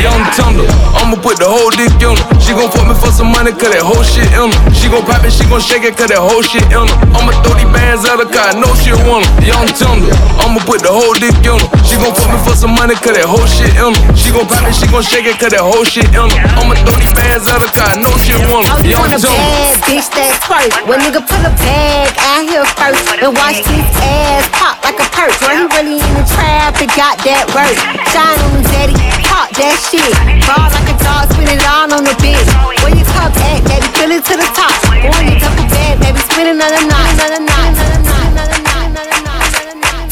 Young 0.02 0.24
Tumblr, 0.36 0.66
I'ma 0.98 1.18
put 1.22 1.38
the 1.38 1.48
whole 1.48 1.70
dick 1.74 1.92
on 2.06 2.18
her. 2.18 2.26
She 2.42 2.54
gon' 2.54 2.70
fuck 2.72 2.88
me 2.88 2.96
for 2.98 3.12
some 3.14 3.30
money, 3.30 3.52
cause 3.52 3.72
that 3.74 3.84
whole 3.86 4.02
shit 4.02 4.26
in 4.34 4.50
her. 4.50 4.74
She 4.74 4.90
gon' 4.90 5.06
pop 5.06 5.22
it, 5.26 5.34
she 5.34 5.46
gon' 5.46 5.62
shake 5.62 5.86
it, 5.86 5.94
cause 5.98 6.10
that 6.10 6.22
whole 6.22 6.42
shit 6.42 6.66
in 6.70 6.88
her. 6.88 6.98
I'ma 7.14 7.32
throw 7.46 7.54
these 7.58 7.70
bands 7.70 8.08
her, 8.08 8.18
cause 8.18 8.34
I 8.36 8.58
know 8.58 8.72
she 8.80 8.94
want 9.06 9.26
her. 9.26 9.46
Young 9.46 9.70
Tumblr, 9.70 10.10
I'ma 10.42 10.60
put 10.66 10.82
the 10.82 10.90
whole 10.90 11.14
dick 11.18 11.36
on 11.46 11.62
her. 11.62 11.70
She 11.86 11.98
gon' 12.02 12.14
fuck 12.16 12.30
me 12.34 12.40
for 12.42 12.56
some 12.58 12.74
money, 12.74 12.98
cause 12.98 13.14
that 13.14 13.28
whole 13.30 13.46
shit 13.46 13.70
in 13.78 13.94
her. 13.94 14.18
She 14.18 14.34
gon' 14.34 14.48
pop 14.50 14.66
it, 14.66 14.74
she 14.74 14.88
gon' 14.90 15.06
shake 15.06 15.30
it, 15.30 15.38
cause 15.38 15.54
that 15.54 15.62
whole 15.62 15.86
shit 15.86 16.10
in 16.10 16.26
her. 16.26 16.42
I'ma 16.58 16.74
throw 16.86 16.96
these 16.98 17.14
bands 17.14 17.46
her, 17.46 17.60
cause 17.60 17.86
I 17.86 18.02
know 18.02 18.14
she 18.18 18.34
want 18.50 18.66
her. 18.66 18.80
Oh, 18.80 18.86
you 18.86 18.98
Young 18.98 19.06
Tumblr. 19.14 19.86
bitch 19.86 20.10
that's 20.16 20.38
first. 20.48 20.74
When 20.90 20.98
nigga 21.06 21.22
put 21.22 21.42
a 21.46 21.54
bag 21.62 22.14
out 22.18 22.44
here 22.50 22.66
first 22.78 23.04
and 23.22 23.36
watch 23.36 23.62
his 23.68 23.86
ass 24.02 24.48
pop 24.56 24.79
like 24.90 25.06
a 25.06 25.10
purse. 25.14 25.38
When 25.46 25.54
he 25.62 25.66
really 25.78 26.02
in 26.02 26.14
the 26.18 26.26
trap, 26.26 26.74
it 26.82 26.90
got 26.98 27.22
that 27.22 27.46
work. 27.54 27.78
Shine 28.10 28.42
on 28.42 28.50
him, 28.58 28.66
daddy, 28.74 28.98
pop 29.30 29.54
that 29.54 29.78
shit. 29.86 30.14
Ball 30.50 30.66
like 30.74 30.90
a 30.90 30.98
dog, 30.98 31.30
spin 31.30 31.46
it 31.46 31.62
all 31.70 31.94
on 31.94 32.02
the 32.02 32.16
bitch. 32.18 32.50
Where 32.82 32.94
you 32.98 33.06
cup 33.14 33.30
at, 33.38 33.62
baby, 33.70 33.86
fill 33.94 34.10
it 34.10 34.26
to 34.26 34.34
the 34.34 34.50
top. 34.58 34.74
Boy, 34.90 35.30
you 35.30 35.38
double 35.38 35.68
bad, 35.70 36.02
baby, 36.02 36.18
spin 36.26 36.58
another 36.58 36.82
knot, 36.90 37.06
another 37.22 37.42
knot, 37.46 37.70
another 37.70 38.02
knot, 38.02 38.26
another 38.34 38.60
knot, 38.66 38.90
another 38.90 39.78
knot. 39.78 40.10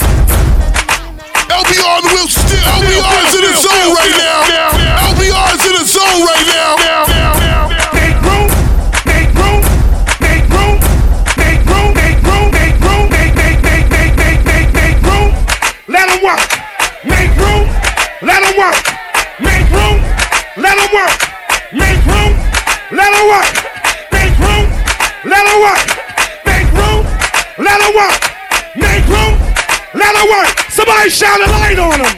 LBR 1.49 1.89
on 1.89 2.01
the 2.05 2.11
wheel 2.13 2.29
still. 2.29 2.69
LBR's 2.77 3.33
in 3.33 3.43
the 3.49 3.53
zone 3.57 3.89
right 3.97 4.13
now. 4.13 4.45
LBR's 5.09 5.63
in 5.65 5.73
the 5.73 5.85
zone 5.89 6.21
right 6.21 6.45
now. 6.53 6.86
Work. 16.27 16.43
Make 17.05 17.31
room, 17.43 17.63
let 18.21 18.43
'em 18.43 18.55
work. 18.63 18.83
Make 19.39 19.67
room, 19.77 19.97
let 20.63 20.75
'em 20.83 20.89
work. 20.97 21.15
Make 21.81 22.01
room, 22.11 22.31
let 22.99 23.11
'em 23.17 23.25
work. 23.33 23.53
Make 24.15 24.35
room, 24.43 24.65
let 25.31 25.43
'em 25.51 25.57
work. 25.65 25.83
Make 26.49 26.69
room, 26.79 27.01
let 27.65 27.79
'em 27.85 27.91
work. 27.99 28.19
Make 28.83 29.05
room, 29.13 29.33
let 30.01 30.13
'em 30.19 30.27
work. 30.35 30.51
Somebody 30.77 31.09
shine 31.19 31.41
a 31.47 31.49
light 31.57 31.79
on 31.87 31.97
them. 32.01 32.15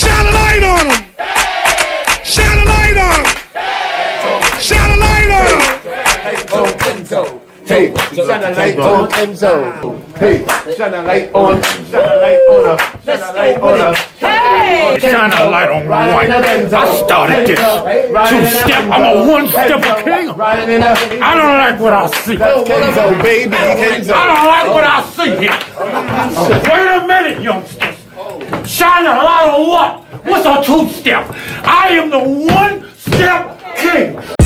Shine 0.00 0.26
a 0.30 0.32
light 0.40 0.64
on 0.74 0.84
them. 0.88 1.02
Shine 2.32 2.58
a 2.62 2.64
light 2.74 2.98
on 3.06 3.18
them. 3.24 3.34
Shine 4.66 4.90
a 4.94 4.96
light 5.04 5.30
on 5.40 5.48
them. 5.58 6.77
Hey, 7.68 7.92
shine 8.14 8.42
a 8.42 8.50
light 8.56 8.78
on 8.78 9.08
Enzo. 9.10 10.16
Hey, 10.16 10.38
shine 10.74 10.94
a 10.94 11.02
light 11.02 11.30
on, 11.34 11.62
shine 11.62 11.94
a 11.94 12.16
light 12.16 12.40
on 12.48 12.64
her, 12.64 12.78
shine 13.04 13.20
a 13.20 13.32
light 13.34 13.60
on 13.60 13.78
her. 13.78 13.94
Hey, 14.18 14.98
Shine 15.00 15.32
a 15.32 15.50
light 15.50 15.68
on 15.68 15.86
white. 15.86 16.30
I 16.30 16.96
started 17.04 17.46
this 17.46 17.58
two 17.58 18.46
step. 18.58 18.84
I'm 18.90 19.02
a 19.18 19.30
one 19.30 19.48
step 19.48 19.82
king. 20.02 20.30
I 20.40 21.34
don't 21.36 21.58
like 21.58 21.78
what 21.78 21.92
I 21.92 22.06
see. 22.24 22.36
Kenzo, 22.36 23.22
baby, 23.22 23.54
Kenzo. 23.54 24.12
I 24.14 24.26
don't 24.26 24.46
like 24.48 24.68
what 24.74 24.84
I 24.84 25.02
see 25.12 25.36
here. 25.36 25.58
Wait 26.72 26.88
a 26.88 27.06
minute, 27.06 27.42
youngsters. 27.42 27.96
Shine 28.66 29.04
a 29.04 29.10
light 29.10 29.50
on 29.54 29.68
what? 29.68 30.24
What's 30.24 30.46
a 30.46 30.64
two 30.64 30.88
step? 30.88 31.26
I 31.64 31.88
am 31.90 32.08
the 32.08 32.18
one 32.18 32.90
step 32.96 33.60
king. 33.76 34.37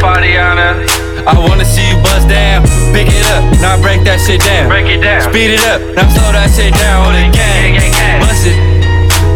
Bust 0.00 0.22
down, 0.22 0.56
Fadiana. 0.56 0.86
Bust 0.86 0.98
down, 0.98 1.20
Fadiana. 1.20 1.28
I 1.28 1.38
wanna 1.38 1.64
see 1.64 1.88
you 1.88 1.96
bust 2.00 2.28
down, 2.28 2.62
pick 2.92 3.08
it 3.08 3.26
up, 3.36 3.44
now 3.60 3.76
break 3.80 4.02
that 4.04 4.20
shit 4.20 4.40
down. 4.40 4.68
Break 4.68 4.86
it 4.88 5.00
down. 5.00 5.20
Speed 5.20 5.50
it 5.50 5.64
up, 5.68 5.80
now 5.94 6.08
slow 6.08 6.32
that 6.32 6.48
shit 6.50 6.72
down 6.74 7.06
on 7.06 7.12
the 7.12 7.28
gang. 7.28 7.76
Bust 8.20 8.46
it. 8.46 8.58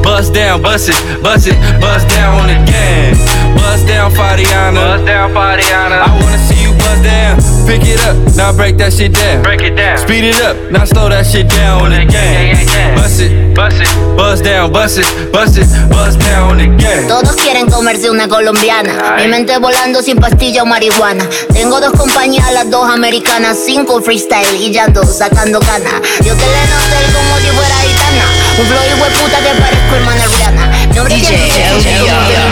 Bust 0.02 0.32
down, 0.34 0.62
bust 0.62 0.88
it, 0.88 0.96
bust 1.22 1.48
it, 1.48 1.56
bust 1.80 2.08
down 2.08 2.40
on 2.40 2.48
the 2.48 2.58
gang. 2.70 3.16
Bust 3.56 3.86
down, 3.86 4.10
Fadiana. 4.12 5.00
Bust 5.00 5.06
down, 5.06 5.32
Fadiana. 5.32 6.00
I 6.04 6.10
wanna 6.20 6.38
see 6.38 6.60
you 6.60 6.73
bust 6.84 7.02
down. 7.02 7.40
Pick 7.66 7.82
it 7.88 8.00
up, 8.04 8.16
now 8.36 8.52
break 8.52 8.76
that 8.76 8.92
shit 8.92 9.12
down. 9.12 9.42
Break 9.42 9.62
it 9.62 9.74
down. 9.76 9.96
Speed 9.98 10.24
it 10.24 10.40
up, 10.44 10.56
now 10.70 10.84
slow 10.84 11.08
that 11.08 11.24
shit 11.24 11.48
down 11.48 11.82
on 11.82 11.90
the 11.90 12.04
gang. 12.04 12.60
Bust 12.94 13.20
it, 13.20 13.54
bust 13.56 13.80
it, 13.80 13.88
bust 14.16 14.44
down, 14.44 14.72
bust 14.72 14.98
it, 14.98 15.08
bust 15.32 15.56
it, 15.56 15.66
bust 15.88 16.20
down 16.20 16.52
on 16.52 16.58
the 16.58 16.68
gang. 16.76 17.08
Todos 17.08 17.36
quieren 17.36 17.70
comerse 17.70 18.10
una 18.10 18.28
colombiana. 18.28 19.16
Mi 19.16 19.26
mente 19.28 19.58
volando 19.58 20.02
sin 20.02 20.18
pastilla 20.18 20.62
o 20.62 20.66
marihuana. 20.66 21.24
Tengo 21.52 21.80
dos 21.80 21.92
compañías, 21.92 22.52
las 22.52 22.70
dos 22.70 22.88
americanas. 22.88 23.56
Cinco 23.64 24.02
freestyle 24.02 24.60
y 24.60 24.70
ya 24.70 24.88
dos 24.88 25.16
sacando 25.16 25.60
cana. 25.60 26.00
Yo 26.22 26.34
te 26.34 26.46
le 26.46 26.62
noté 26.68 27.00
como 27.12 27.38
si 27.38 27.48
fuera 27.48 27.76
gitana. 27.86 28.43
Un 28.56 28.66
flow 28.66 28.82
y 28.86 29.20
puta 29.20 29.38
que 29.38 29.60
parezco 29.60 29.96
hermana 29.96 30.24
Rihanna. 30.26 31.00
Hombre 31.00 31.16
DJ, 31.16 31.36
DJ. 31.76 32.02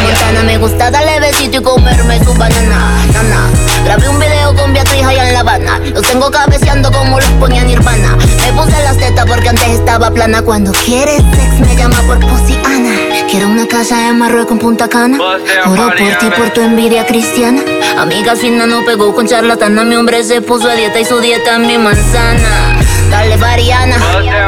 Montana. 0.02 0.42
Me 0.42 0.58
gusta 0.58 0.90
darle 0.90 1.20
besito 1.20 1.58
y 1.58 1.62
comerme 1.62 2.18
su 2.24 2.34
banana. 2.34 3.06
Nana. 3.12 3.50
Grabé 3.84 4.08
un 4.08 4.18
video 4.18 4.54
con 4.56 4.72
Beatriz 4.72 5.04
allá 5.04 5.28
en 5.28 5.34
La 5.34 5.40
Habana. 5.40 5.78
Los 5.78 6.02
tengo 6.02 6.28
cabeceando 6.30 6.90
como 6.90 7.20
los 7.20 7.30
ponía 7.38 7.62
Nirvana. 7.62 8.16
Me 8.16 8.52
puse 8.52 8.82
las 8.82 8.98
tetas 8.98 9.26
porque 9.26 9.50
antes 9.50 9.68
estaba 9.68 10.10
plana. 10.10 10.42
Cuando 10.42 10.72
quieres 10.72 11.22
sex 11.36 11.60
me 11.60 11.76
llama 11.76 11.96
por 12.02 12.16
Ana. 12.16 12.96
Quiero 13.30 13.46
una 13.46 13.68
casa 13.68 14.08
en 14.08 14.18
Marruecos 14.18 14.52
en 14.52 14.58
Punta 14.58 14.88
Cana. 14.88 15.18
Oro 15.66 15.86
por 15.96 16.18
ti 16.18 16.26
por 16.36 16.50
tu 16.50 16.62
envidia 16.62 17.06
cristiana. 17.06 17.62
Amiga 17.96 18.34
fina 18.34 18.66
no 18.66 18.84
pegó 18.84 19.14
con 19.14 19.28
charlatana. 19.28 19.84
Mi 19.84 19.94
hombre 19.94 20.24
se 20.24 20.42
puso 20.42 20.68
a 20.68 20.74
dieta 20.74 20.98
y 20.98 21.04
su 21.04 21.20
dieta 21.20 21.52
es 21.52 21.58
mi 21.60 21.78
manzana. 21.78 22.71
Dale 23.12 23.36
Variana, 23.36 23.96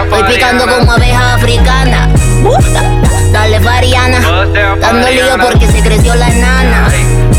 estoy 0.04 0.22
picando 0.34 0.66
como 0.66 0.92
abeja 0.92 1.34
africana. 1.34 2.08
Dale 3.32 3.58
Variana, 3.60 4.18
dando 4.80 5.08
lío 5.10 5.36
porque 5.40 5.66
se 5.70 5.80
creció 5.82 6.14
la 6.14 6.28
nana. 6.30 6.88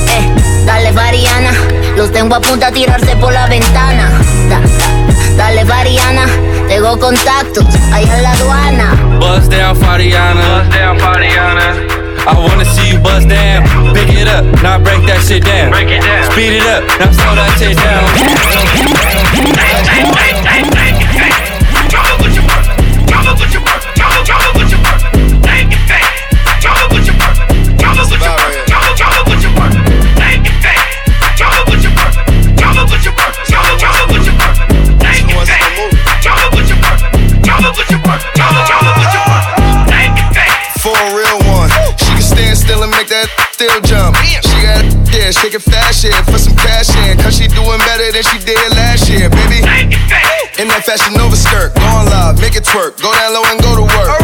Eh, 0.08 0.32
dale 0.66 0.92
Variana, 0.92 1.52
los 1.98 2.12
tengo 2.12 2.36
a 2.36 2.42
punto 2.42 2.66
a 2.66 2.72
tirarse 2.72 3.16
por 3.18 3.34
la 3.34 3.48
ventana. 3.48 4.10
Da- 4.50 4.60
da- 4.60 5.36
dale 5.36 5.64
Variana, 5.66 6.26
tengo 6.68 6.98
contactos 7.00 7.66
allá 7.92 8.18
en 8.18 8.24
la 8.24 8.32
aduana. 8.32 8.96
Bust 9.20 9.52
down, 9.52 9.76
Fadiana. 9.76 10.60
Bust 10.64 10.74
down, 10.78 11.00
Fadiana. 11.00 11.76
I 12.28 12.40
wanna 12.40 12.66
see 12.66 12.90
you 12.90 12.98
bust 13.00 13.30
down. 13.30 13.64
Pick 13.94 14.10
it 14.10 14.28
up, 14.28 14.44
now 14.64 14.80
break 14.82 15.06
that 15.06 15.22
shit 15.22 15.46
down. 15.46 15.70
Break 15.70 15.90
it 15.90 16.02
down. 16.02 16.32
Speed 16.32 16.54
it 16.58 16.66
up, 16.66 16.82
now 16.98 17.12
slow 17.14 17.36
that 17.38 17.54
shit 17.62 17.78
For 17.78 17.86
yeah, 45.56 45.62
shake 45.62 45.68
it 45.68 45.72
fast, 45.72 46.04
yeah, 46.04 46.24
for 46.24 46.38
some 46.38 46.56
cash 46.56 46.89
in. 47.08 47.18
Cause 47.18 47.38
she 47.38 47.48
doing 47.48 47.80
better 47.80 48.12
than 48.12 48.24
she 48.24 48.39
did 48.39 48.60
last 48.76 49.08
year, 49.10 49.30
baby. 49.30 49.63
In 50.60 50.68
that 50.68 50.84
fashion 50.84 51.13
Nova 51.15 51.36
skirt, 51.36 51.76
going 51.76 52.08
live, 52.12 52.39
make 52.39 52.56
it 52.56 52.63
twerk, 52.63 53.00
go 53.02 53.12
down 53.12 53.34
low 53.34 53.44
and 53.48 53.60
go 53.62 53.76
to 53.76 53.86
work. 53.88 54.20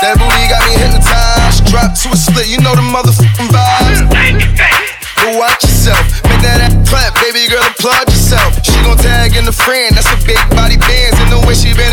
That 0.00 0.16
booty 0.20 0.44
got 0.48 0.62
me 0.68 0.76
hypnotized. 0.76 1.64
Drop 1.68 1.92
to 1.92 2.08
a 2.12 2.16
split, 2.16 2.48
you 2.48 2.60
know 2.60 2.74
the 2.76 2.84
motherfucking 2.84 3.48
vibes. 3.52 4.00
But 5.16 5.36
watch 5.36 5.64
yourself, 5.64 6.04
make 6.28 6.40
that 6.44 6.60
ass 6.64 6.74
clap, 6.88 7.12
baby 7.20 7.48
girl, 7.48 7.64
applaud 7.64 8.08
yourself. 8.08 8.56
She 8.64 8.76
gon' 8.84 8.96
tag 8.96 9.36
in 9.36 9.44
the 9.44 9.52
friend, 9.52 9.96
that's 9.96 10.08
a 10.08 10.18
big 10.24 10.40
body 10.54 10.76
bands. 10.76 11.16
And 11.20 11.28
the 11.32 11.40
way 11.44 11.56
she 11.56 11.72
bending 11.72 11.87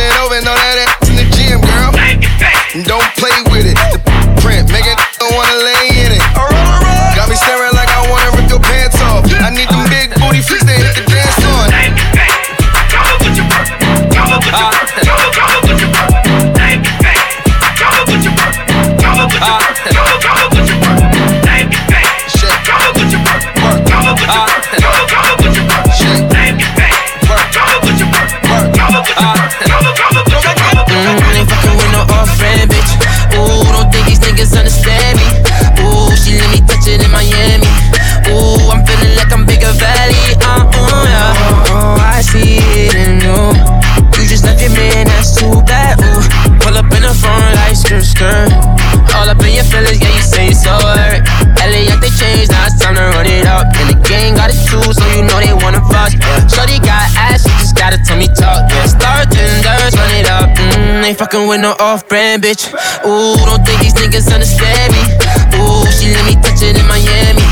fucking 61.35 61.49
with 61.49 61.59
no 61.59 61.75
off-brand 61.79 62.43
bitch. 62.43 62.71
Ooh, 63.03 63.35
don't 63.45 63.59
think 63.65 63.81
these 63.81 63.93
niggas 63.95 64.31
understand 64.31 64.93
me. 64.95 65.03
Ooh, 65.59 65.83
she 65.91 66.15
let 66.15 66.23
me 66.23 66.35
touch 66.39 66.63
it 66.63 66.79
in 66.79 66.87
Miami. 66.87 67.43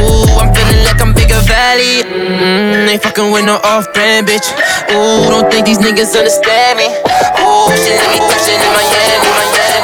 Ooh, 0.00 0.24
I'm 0.40 0.48
feeling 0.54 0.80
like 0.84 1.00
I'm 1.00 1.12
bigger 1.12 1.40
valley. 1.44 2.08
Mm, 2.08 2.88
ain't 2.88 3.02
fucking 3.02 3.30
with 3.30 3.44
no 3.44 3.60
off-brand 3.60 4.28
bitch. 4.28 4.48
Ooh, 4.96 5.28
don't 5.28 5.50
think 5.52 5.66
these 5.66 5.78
niggas 5.78 6.16
understand 6.16 6.80
me. 6.80 6.88
Ooh, 6.88 7.68
she 7.76 7.92
let 8.00 8.08
me 8.16 8.18
touch 8.24 8.48
it 8.48 8.56
in 8.56 8.72
Miami. 8.72 9.28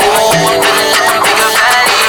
Ooh, 0.09 0.33
I'm 0.40 0.57
feeling 0.64 0.88
like 0.88 1.04
I'm 1.12 1.20
bigger 1.20 1.50
valley. 1.52 2.00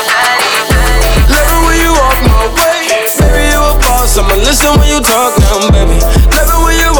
Love 1.36 1.52
it 1.52 1.60
when 1.68 1.76
you 1.84 1.92
walk 1.92 2.20
my 2.32 2.48
way. 2.56 3.12
Baby, 3.20 3.52
you 3.52 3.60
a 3.60 3.76
boss. 3.84 4.16
I'ma 4.16 4.40
listen 4.40 4.72
when 4.80 4.88
you 4.88 5.04
talk 5.04 5.36
now, 5.44 5.68
baby. 5.68 6.00
Love 6.32 6.48
it 6.48 6.60
when 6.64 6.76
you 6.80 6.95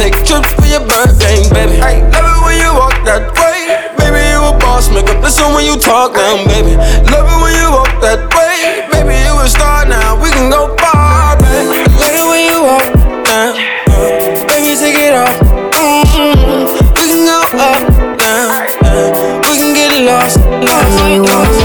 take 0.00 0.16
trips 0.24 0.48
for 0.56 0.64
your 0.64 0.80
birthday, 0.88 1.44
baby. 1.52 1.76
Love 1.76 2.24
it 2.24 2.40
when 2.40 2.56
you 2.56 2.72
walk 2.72 2.96
that 3.04 3.28
way. 3.36 3.76
Baby, 4.00 4.20
you 4.32 4.40
a 4.40 4.52
boss. 4.56 4.88
Make 4.88 5.12
up 5.12 5.20
listen 5.20 5.52
when 5.52 5.64
you 5.68 5.76
talk 5.76 6.16
now, 6.16 6.40
baby. 6.48 6.72
Love 7.12 7.28
it 7.28 7.38
when 7.44 7.52
you 7.60 7.68
walk 7.68 7.92
that 8.00 8.24
way. 8.32 8.88
Baby, 8.88 9.20
you 9.28 9.36
a 9.36 9.44
star 9.44 9.84
now. 9.84 10.16
We 10.16 10.32
can 10.32 10.48
go 10.48 10.72
far, 10.80 11.36
baby. 11.36 11.84
Love 12.00 12.16
it 12.16 12.26
when 12.32 12.42
you 12.48 12.58
walk 12.64 12.86
down. 13.28 13.52
uh, 13.92 14.48
Baby, 14.48 14.72
take 14.80 14.96
it 14.96 15.12
off. 15.12 15.36
Mm-hmm. 15.76 16.64
We 16.96 17.04
can 17.04 17.22
go 17.28 17.38
up, 17.60 17.80
down, 18.16 18.48
down. 18.80 19.44
We 19.44 19.52
can 19.60 19.72
get 19.76 19.92
lost, 20.08 20.40
lost, 20.64 20.96
lost. 21.28 21.60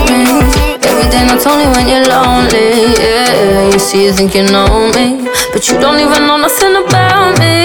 Every 0.84 1.08
day 1.08 1.24
not 1.24 1.39
only 1.48 1.67
when 1.71 1.88
you're 1.88 2.04
lonely, 2.04 3.00
yeah. 3.00 3.71
You 3.71 3.80
see, 3.80 4.04
you 4.06 4.12
think 4.12 4.36
you 4.36 4.43
know 4.52 4.91
me, 4.91 5.24
but 5.56 5.67
you 5.71 5.80
don't 5.80 6.00
even 6.04 6.28
know 6.28 6.38
nothing 6.38 6.76
about 6.76 7.38
me, 7.39 7.64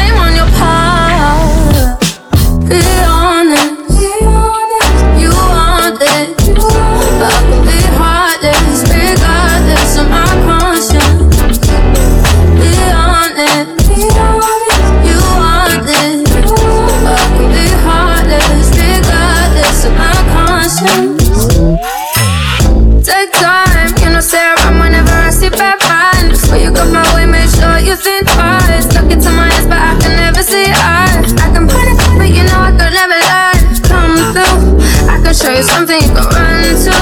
Look 29.11 29.19
into 29.19 29.35
my 29.35 29.51
eyes, 29.51 29.67
but 29.67 29.75
I 29.75 29.99
can 29.99 30.15
never 30.15 30.41
see 30.41 30.71
eyes. 30.71 31.35
I 31.35 31.51
can 31.51 31.67
point 31.67 31.91
it, 31.91 31.99
but 32.15 32.31
you 32.31 32.47
know 32.47 32.63
I 32.63 32.71
could 32.71 32.95
never 32.95 33.19
lie. 33.27 33.59
Come 33.83 34.15
through, 34.31 34.79
I 35.11 35.19
can 35.19 35.35
show 35.35 35.51
you 35.51 35.67
something 35.67 35.99
you 35.99 36.15
can 36.15 36.31
run 36.31 36.71
to. 36.87 36.95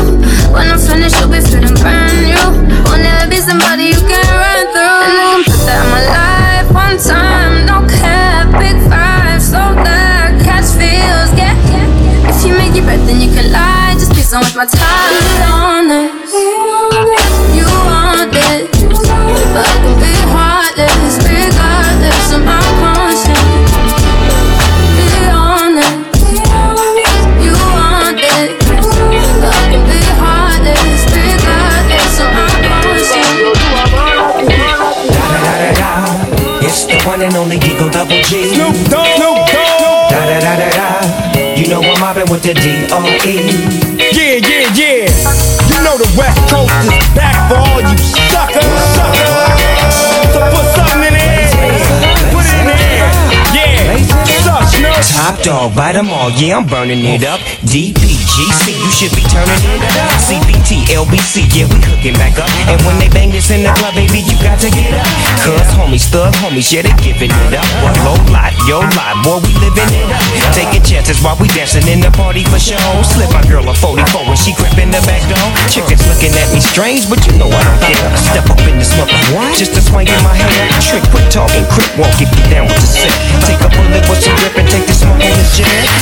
When 0.49 0.73
I'm 0.73 0.81
finished, 0.81 1.21
you'll 1.21 1.29
be 1.29 1.37
feeling 1.37 1.77
brand 1.77 2.17
new. 2.25 2.65
Will 2.89 2.97
never 2.97 3.29
be 3.29 3.37
somebody 3.37 3.93
you 3.93 4.01
can 4.01 4.25
run 4.25 4.65
through. 4.73 5.05
And 5.05 5.13
I 5.21 5.25
can 5.37 5.43
put 5.53 5.61
that 5.69 5.85
in 5.85 5.89
my 5.93 6.01
life 6.09 6.67
one 6.73 6.97
time, 6.97 7.69
no 7.69 7.85
cap, 7.85 8.57
big 8.57 8.81
five, 8.89 9.37
so 9.37 9.61
that 9.85 10.33
catch 10.41 10.73
feels, 10.73 11.29
yeah. 11.37 11.53
If 12.25 12.41
you 12.41 12.57
make 12.57 12.73
it 12.73 12.89
right, 12.89 12.97
then 13.05 13.21
you 13.21 13.29
can 13.29 13.53
lie. 13.53 13.93
Just 14.01 14.17
be 14.17 14.25
so 14.25 14.41
much 14.41 14.57
my 14.57 14.65
time. 14.65 14.98
And 37.29 37.37
only 37.37 37.57
Eagle 37.57 37.89
Double 37.89 38.21
G. 38.23 38.53
Snoop 38.53 38.75
Dogg. 38.89 39.05
Snoop 39.15 39.37
Dogg. 39.53 40.09
Da 40.11 40.21
da 40.25 40.39
da 40.39 40.53
da 40.57 40.69
da. 40.77 41.55
You 41.55 41.67
know 41.67 41.81
I'm 41.81 41.99
mobbing 41.99 42.29
with 42.31 42.43
the. 42.43 42.53
Yeah, 42.59 43.48
Top 55.29 55.45
dog, 55.45 55.77
bite 55.77 55.93
them 55.93 56.09
all, 56.09 56.33
yeah, 56.41 56.57
I'm 56.57 56.65
burning 56.65 57.05
it 57.05 57.21
up. 57.21 57.37
DPGC, 57.61 58.65
you 58.73 58.89
should 58.89 59.13
be 59.13 59.21
turning 59.29 59.61
it 59.61 59.85
up. 60.01 60.09
CBT, 60.25 60.89
LBC, 60.89 61.45
yeah, 61.53 61.69
we 61.69 61.77
hooking 61.85 62.17
back 62.17 62.41
up. 62.41 62.49
And 62.65 62.81
when 62.81 62.97
they 62.97 63.13
bang 63.13 63.29
this 63.29 63.53
in 63.53 63.61
the 63.61 63.69
club, 63.77 63.93
baby, 63.93 64.25
you 64.25 64.33
got 64.41 64.57
to 64.57 64.73
get 64.73 64.89
up. 64.89 65.05
Cuz 65.45 65.69
homies, 65.77 66.09
thug 66.09 66.33
homies, 66.41 66.73
yeah, 66.73 66.81
they 66.81 66.97
giving 66.97 67.29
it 67.29 67.53
up. 67.53 67.61
Low 68.01 68.17
lot, 68.33 68.57
yo 68.65 68.81
lot, 68.97 69.21
boy, 69.21 69.37
we 69.45 69.53
living 69.61 69.93
it 69.93 70.09
up. 70.09 70.17
Taking 70.57 70.81
chances 70.81 71.21
while 71.21 71.37
we 71.37 71.45
dancing 71.53 71.85
in 71.85 72.01
the 72.01 72.09
party 72.17 72.41
for 72.49 72.57
show. 72.57 72.81
Slip 73.05 73.29
my 73.29 73.45
girl 73.45 73.69
a 73.69 73.77
44 73.77 74.25
when 74.25 74.33
she 74.33 74.57
grip 74.57 74.81
in 74.81 74.89
the 74.89 74.97
back 75.05 75.21
door. 75.29 75.45
Chickens 75.69 76.01
looking 76.09 76.33
at 76.41 76.49
me 76.49 76.57
strange, 76.57 77.05
but 77.05 77.21
you 77.29 77.37
know 77.37 77.53
I 77.53 77.61
don't 77.69 77.81
care. 77.85 78.01
Step 78.17 78.49
up 78.49 78.65
in 78.65 78.81
this 78.81 78.97
mother, 78.97 79.13
just 79.53 79.77
a 79.77 79.81
swing 79.85 80.09
in 80.09 80.17
my 80.25 80.33
hair. 80.33 80.73
Trick, 80.81 81.05
quit 81.13 81.29
talking, 81.29 81.69
crip 81.69 81.93
walk, 82.01 82.17
if 82.17 82.33
you 82.33 82.43
down 82.49 82.65
with 82.65 82.81
the 82.81 82.89
sick. 82.89 83.13
Take 83.45 83.61
a 83.61 83.69
bullet 83.69 84.01
with 84.09 84.25
some 84.25 84.33
grip 84.41 84.48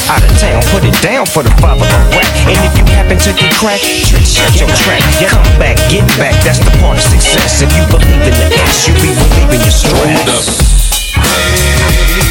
Out 0.08 0.24
of 0.24 0.32
town, 0.40 0.64
put 0.72 0.88
it 0.88 0.96
down 1.04 1.28
for 1.28 1.44
the 1.44 1.52
father 1.60 1.84
of 1.84 2.16
rap. 2.16 2.32
And 2.48 2.56
if 2.64 2.72
you 2.80 2.86
happen 2.96 3.20
to 3.20 3.32
get 3.36 3.52
cracked, 3.60 3.84
shut 3.84 4.56
your 4.56 4.72
track. 4.72 5.04
Come 5.20 5.44
back, 5.60 5.76
get 5.92 6.08
back, 6.16 6.32
that's 6.48 6.64
the 6.64 6.72
part 6.80 6.96
of 6.96 7.04
success. 7.04 7.60
If 7.60 7.68
you 7.76 7.84
believe 7.92 8.24
in 8.24 8.32
the 8.32 8.48
ass, 8.64 8.88
you 8.88 8.96
be 9.04 9.12
believing 9.12 9.60
your 9.60 9.76
stress. 9.76 10.24
Hey, 11.12 12.24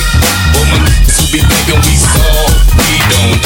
woman, 0.56 0.88
who 0.88 1.24
be 1.28 1.44
thinking 1.44 1.80
we 1.84 2.00
soft, 2.00 2.80
we 2.80 2.96
don't 3.12 3.44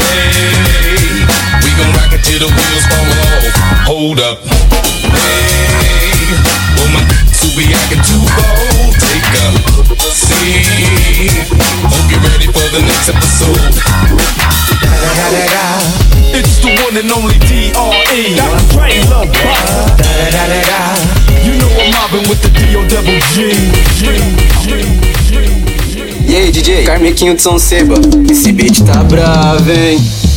play. 0.00 1.28
We 1.60 1.68
gon' 1.76 1.92
rock 1.92 2.16
it 2.16 2.24
till 2.24 2.40
the 2.40 2.48
wheels 2.48 2.84
fall 2.88 3.04
off. 3.04 3.52
Hold 3.84 4.16
up. 4.24 4.40
Hey, 5.12 6.32
woman, 6.80 7.04
who 7.40 7.48
be 7.54 7.70
acting 7.72 8.02
too 8.02 8.22
bold, 8.34 8.94
take 8.98 9.22
a 9.38 9.54
seat. 10.10 11.30
Hope 11.86 12.10
you're 12.10 12.20
ready 12.20 12.46
for 12.46 12.66
the 12.74 12.82
next 12.82 13.08
episode. 13.08 13.58
It's 16.34 16.58
the 16.58 16.70
one 16.84 16.96
and 16.96 17.10
only 17.12 17.38
D.R.E. 17.46 18.34
That's 18.34 18.68
Dre 18.74 18.98
Love 19.10 19.30
Buster. 19.30 19.86
You 21.44 21.52
know 21.58 21.70
I'm 21.78 21.90
mobbing 21.92 22.28
with 22.28 22.42
the 22.42 22.50
D.O. 22.50 22.86
double 22.88 23.18
G. 23.32 23.54
G, 23.98 24.18
G, 24.62 24.82
G. 25.26 25.68
E 26.26 26.36
aí, 26.36 26.50
DJ, 26.50 26.84
Carmequinho 26.84 27.34
de 27.34 27.42
São 27.42 27.58
Seba. 27.58 27.94
Esse 28.30 28.52
beat 28.52 28.82
tá 28.84 29.02
bravo, 29.04 29.70
hein? 29.70 30.27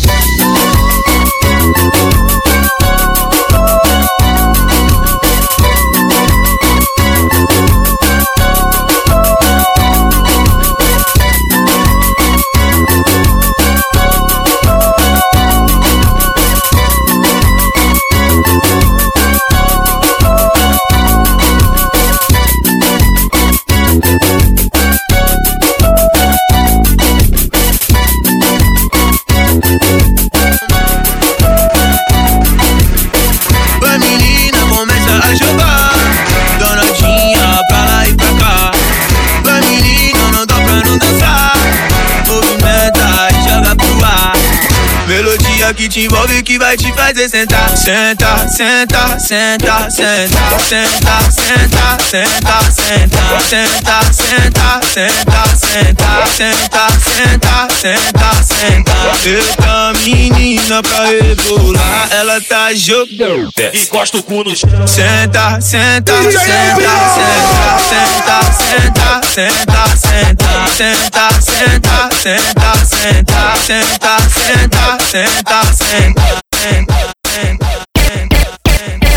Que 45.73 45.87
te 45.87 46.01
envolve 46.03 46.43
que 46.43 46.59
vai 46.59 46.75
te 46.75 46.91
fazer 46.91 47.29
sentar 47.29 47.69
Senta, 47.77 48.45
senta, 48.49 49.17
senta, 49.19 49.89
senta 49.89 50.59
Senta, 50.59 51.31
senta, 51.31 51.97
senta, 52.01 52.71
senta 52.71 53.39
Senta, 53.39 54.01
senta, 54.11 54.81
senta, 54.83 55.55
senta 55.55 56.25
Senta, 56.35 56.89
senta, 56.99 57.67
senta, 57.79 58.43
senta 58.43 58.91
Eita 59.23 59.93
menina 60.03 60.83
pra 60.83 61.05
rebolar 61.05 62.07
Ela 62.11 62.41
tá 62.41 62.73
jogando 62.73 63.49
Encosta 63.73 64.17
o 64.17 64.23
cu 64.23 64.43
no 64.43 64.53
chão 64.53 64.69
Senta, 64.85 65.61
senta, 65.61 66.13
senta, 66.23 66.41
senta 66.41 67.41
Senta, 67.87 68.43
senta, 68.59 69.21
senta, 69.33 69.97
senta 69.97 70.51
Senta, 70.75 71.29
senta, 71.41 72.09
senta, 72.11 72.85
senta 72.85 73.31
Senta, 73.55 73.55
senta, 73.55 74.19
senta, 74.29 74.97
senta 75.09 75.60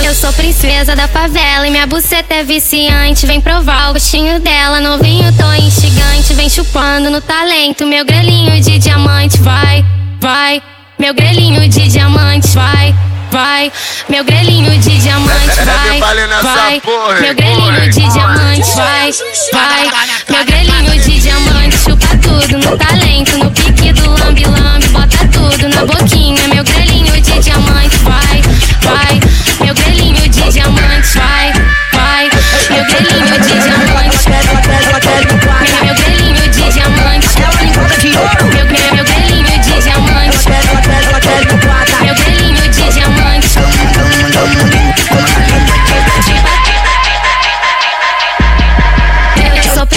Eu 0.04 0.14
sou 0.14 0.32
princesa 0.32 0.94
da 0.94 1.08
favela 1.08 1.66
e 1.66 1.70
minha 1.70 1.86
buceta 1.86 2.34
é 2.34 2.44
viciante. 2.44 3.26
Vem 3.26 3.40
provar 3.40 3.90
o 3.90 3.94
gostinho 3.94 4.38
dela, 4.40 4.80
novinho, 4.80 5.32
tô 5.36 5.52
instigante. 5.54 6.34
Vem 6.34 6.48
chupando 6.48 7.10
no 7.10 7.20
talento, 7.20 7.86
meu 7.86 8.04
grelhinho 8.04 8.60
de 8.60 8.78
diamante. 8.78 9.38
Vai, 9.40 9.84
vai, 10.20 10.62
meu 10.98 11.14
grelhinho 11.14 11.68
de 11.68 11.88
diamante. 11.88 12.48
Vai, 12.48 12.94
vai, 13.30 13.72
meu 14.08 14.24
grelhinho 14.24 14.70
de 14.78 14.98
diamante. 14.98 15.56
Vai, 15.64 16.00
vai, 16.42 16.82
meu 17.20 17.34
grelhinho 17.34 17.90
de 17.90 18.08
diamante. 18.08 18.70
Vai, 18.76 19.12
vai, 19.52 19.90
meu 20.28 20.44
grelhinho 20.44 21.00
de 21.00 21.18
diamante. 21.20 21.76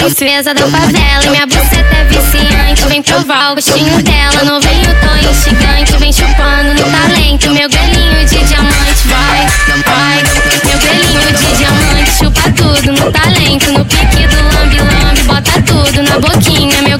Princesa 0.08 0.54
da 0.54 0.66
favela 0.66 1.30
minha 1.30 1.46
buceta 1.46 1.96
é 1.96 2.04
viciante. 2.04 2.88
Vem 2.88 3.02
provar 3.02 3.52
o 3.52 3.56
gostinho 3.56 4.02
dela, 4.02 4.42
novinho 4.44 4.96
tô 5.02 5.28
instigante. 5.28 5.96
Vem 5.98 6.12
chupando 6.12 6.72
no 6.72 6.90
talento, 6.90 7.50
meu 7.50 7.68
grelhinho 7.68 8.24
de 8.24 8.42
diamante. 8.44 9.06
Vai, 9.06 9.46
vai, 9.84 10.22
meu 10.64 10.78
grelhinho 10.78 11.32
de 11.36 11.56
diamante. 11.58 12.10
Chupa 12.10 12.40
tudo 12.52 12.92
no 12.92 13.12
talento, 13.12 13.72
no 13.72 13.84
pique 13.84 14.26
do 14.28 14.56
lambi-lambi. 14.56 15.22
Bota 15.24 15.62
tudo 15.62 16.02
na 16.02 16.18
boquinha, 16.18 16.82
meu 16.82 16.98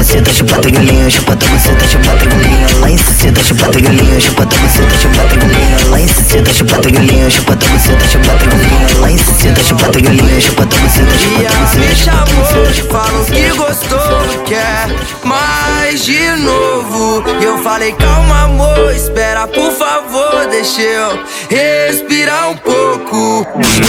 buceta, 0.00 0.22
tá 0.22 0.32
chupa 0.32 0.58
tua 0.60 0.70
galinha, 0.70 1.10
chupa 1.10 1.36
tua 1.36 1.48
tá 1.48 1.54
buceta, 1.54 1.88
chupa 1.88 2.16
tua 2.16 2.28
galinha. 2.28 2.66
Lá 2.80 2.90
em 2.90 2.96
tá 2.96 3.42
chupa 3.44 3.68
tua 3.68 3.80
galinha, 3.82 4.20
chupa 4.20 4.46
tua 4.46 4.58
buceta, 4.58 4.98
chupa 4.98 5.28
tua 5.28 5.38
galinha. 5.38 5.90
Lá 5.90 6.00
em 6.00 6.08
chupa 6.54 6.80
tua 6.80 6.90
galinha, 6.90 7.30
chupa 7.30 7.56
tua 7.56 7.68
buceta, 7.68 8.08
chupa 8.08 8.32
tua 8.38 8.48
galinha. 8.48 9.00
Lá 9.00 9.10
em 9.10 9.18
chupa 9.18 9.92
tua 9.92 10.02
galinha, 10.02 10.40
chupa 10.40 10.66
tua 10.66 10.78
buceta, 10.78 11.18
chupa 11.18 11.40
tua 11.44 11.60
buceta. 11.60 11.80
Me 11.80 11.94
chamou, 11.96 12.90
falam 12.90 13.24
que 13.26 13.50
gostou, 13.50 14.44
quer 14.46 14.56
é 14.56 15.26
mais 15.26 16.04
de 16.04 16.30
novo. 16.36 17.22
E 17.38 17.44
eu 17.44 17.58
falei, 17.58 17.92
calma, 17.92 18.44
amor, 18.44 18.94
espera, 18.94 19.46
por 19.48 19.70
favor, 19.72 20.46
deixa 20.50 20.80
eu 20.80 21.22
respirar 21.50 22.50
um 22.50 22.56
pouco. 22.56 23.46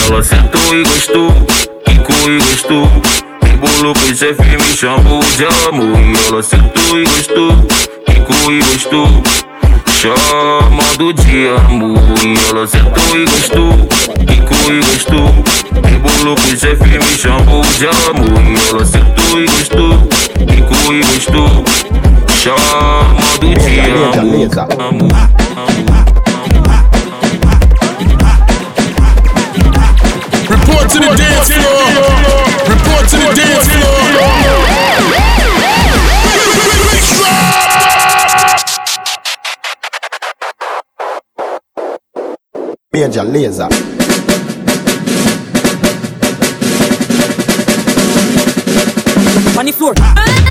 Ela 0.10 0.24
sentou 0.24 0.76
e 0.76 0.84
gostou, 0.84 1.32
ficou 1.88 2.30
e 2.30 2.38
gostou. 2.38 3.31
Embolou 3.64 3.94
com 3.94 4.16
chefe, 4.16 4.42
me 4.42 4.76
chamou 4.76 5.20
de 5.38 5.46
amor. 5.46 6.00
E 6.02 6.28
ela 6.28 6.42
sentou 6.42 7.00
e 7.00 7.04
gostou, 7.04 7.52
quicou 8.08 8.52
e 8.52 8.60
gostou. 8.60 9.08
Chamando 9.86 11.14
de 11.14 11.48
amor. 11.48 12.00
E 12.26 12.50
ela 12.50 12.66
sentou 12.66 13.16
e 13.16 13.26
gostou, 13.26 13.72
quicou 14.26 14.74
e 14.74 14.80
gostou. 14.80 15.28
Embolou 15.94 16.36
com 16.36 16.58
chefe, 16.58 16.86
me 16.86 17.04
chamou 17.16 17.62
de 17.62 17.86
amor. 17.86 18.42
E 18.42 18.70
ela 18.70 18.84
sentou 18.84 19.40
e 19.40 19.46
gostou, 19.46 20.08
quicou 20.48 20.96
e 20.96 21.04
gostou. 21.04 21.64
Chamando 22.30 23.54
de 23.60 23.80
amor. 23.80 24.82
amor. 24.82 25.12
Report 30.50 30.90
to 30.90 31.00
the 31.00 31.16
dance 31.16 31.54
floor. 31.54 32.81
Report 32.92 33.10
to 33.10 33.16
the 33.16 33.34
dance 33.36 33.68
floor. 33.70 34.02
Major 42.92 43.24
Lazer. 43.24 43.70
On 49.58 49.66
the 49.66 49.72
floor. 49.72 50.51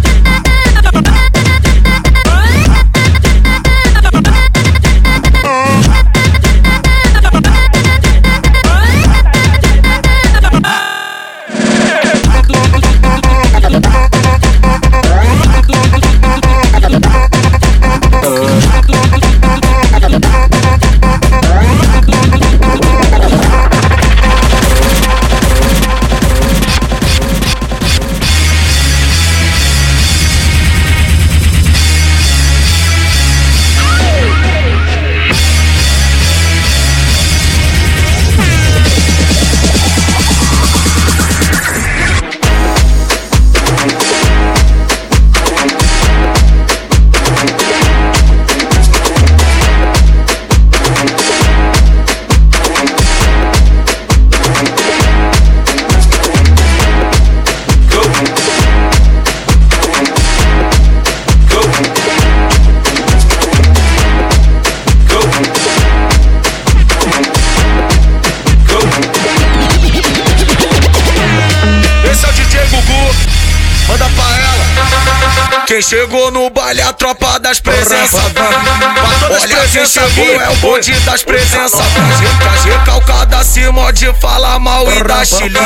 Chegou 75.91 76.31
no 76.31 76.49
baile 76.51 76.81
a 76.83 76.93
tropa 76.93 77.41
das 77.41 77.59
presenças. 77.59 78.21
Olha 79.29 79.69
quem 79.69 79.85
chegou, 79.85 80.41
é 80.41 80.49
o 80.49 80.57
bonde 80.57 80.93
das 81.01 81.25
presenças. 81.25 81.81
Traz 82.39 82.65
recalcada 82.65 83.39
acima 83.39 83.93
de 83.93 84.07
falar 84.21 84.61
mal 84.61 84.87
e 84.93 85.03
da 85.03 85.25
chile. 85.25 85.59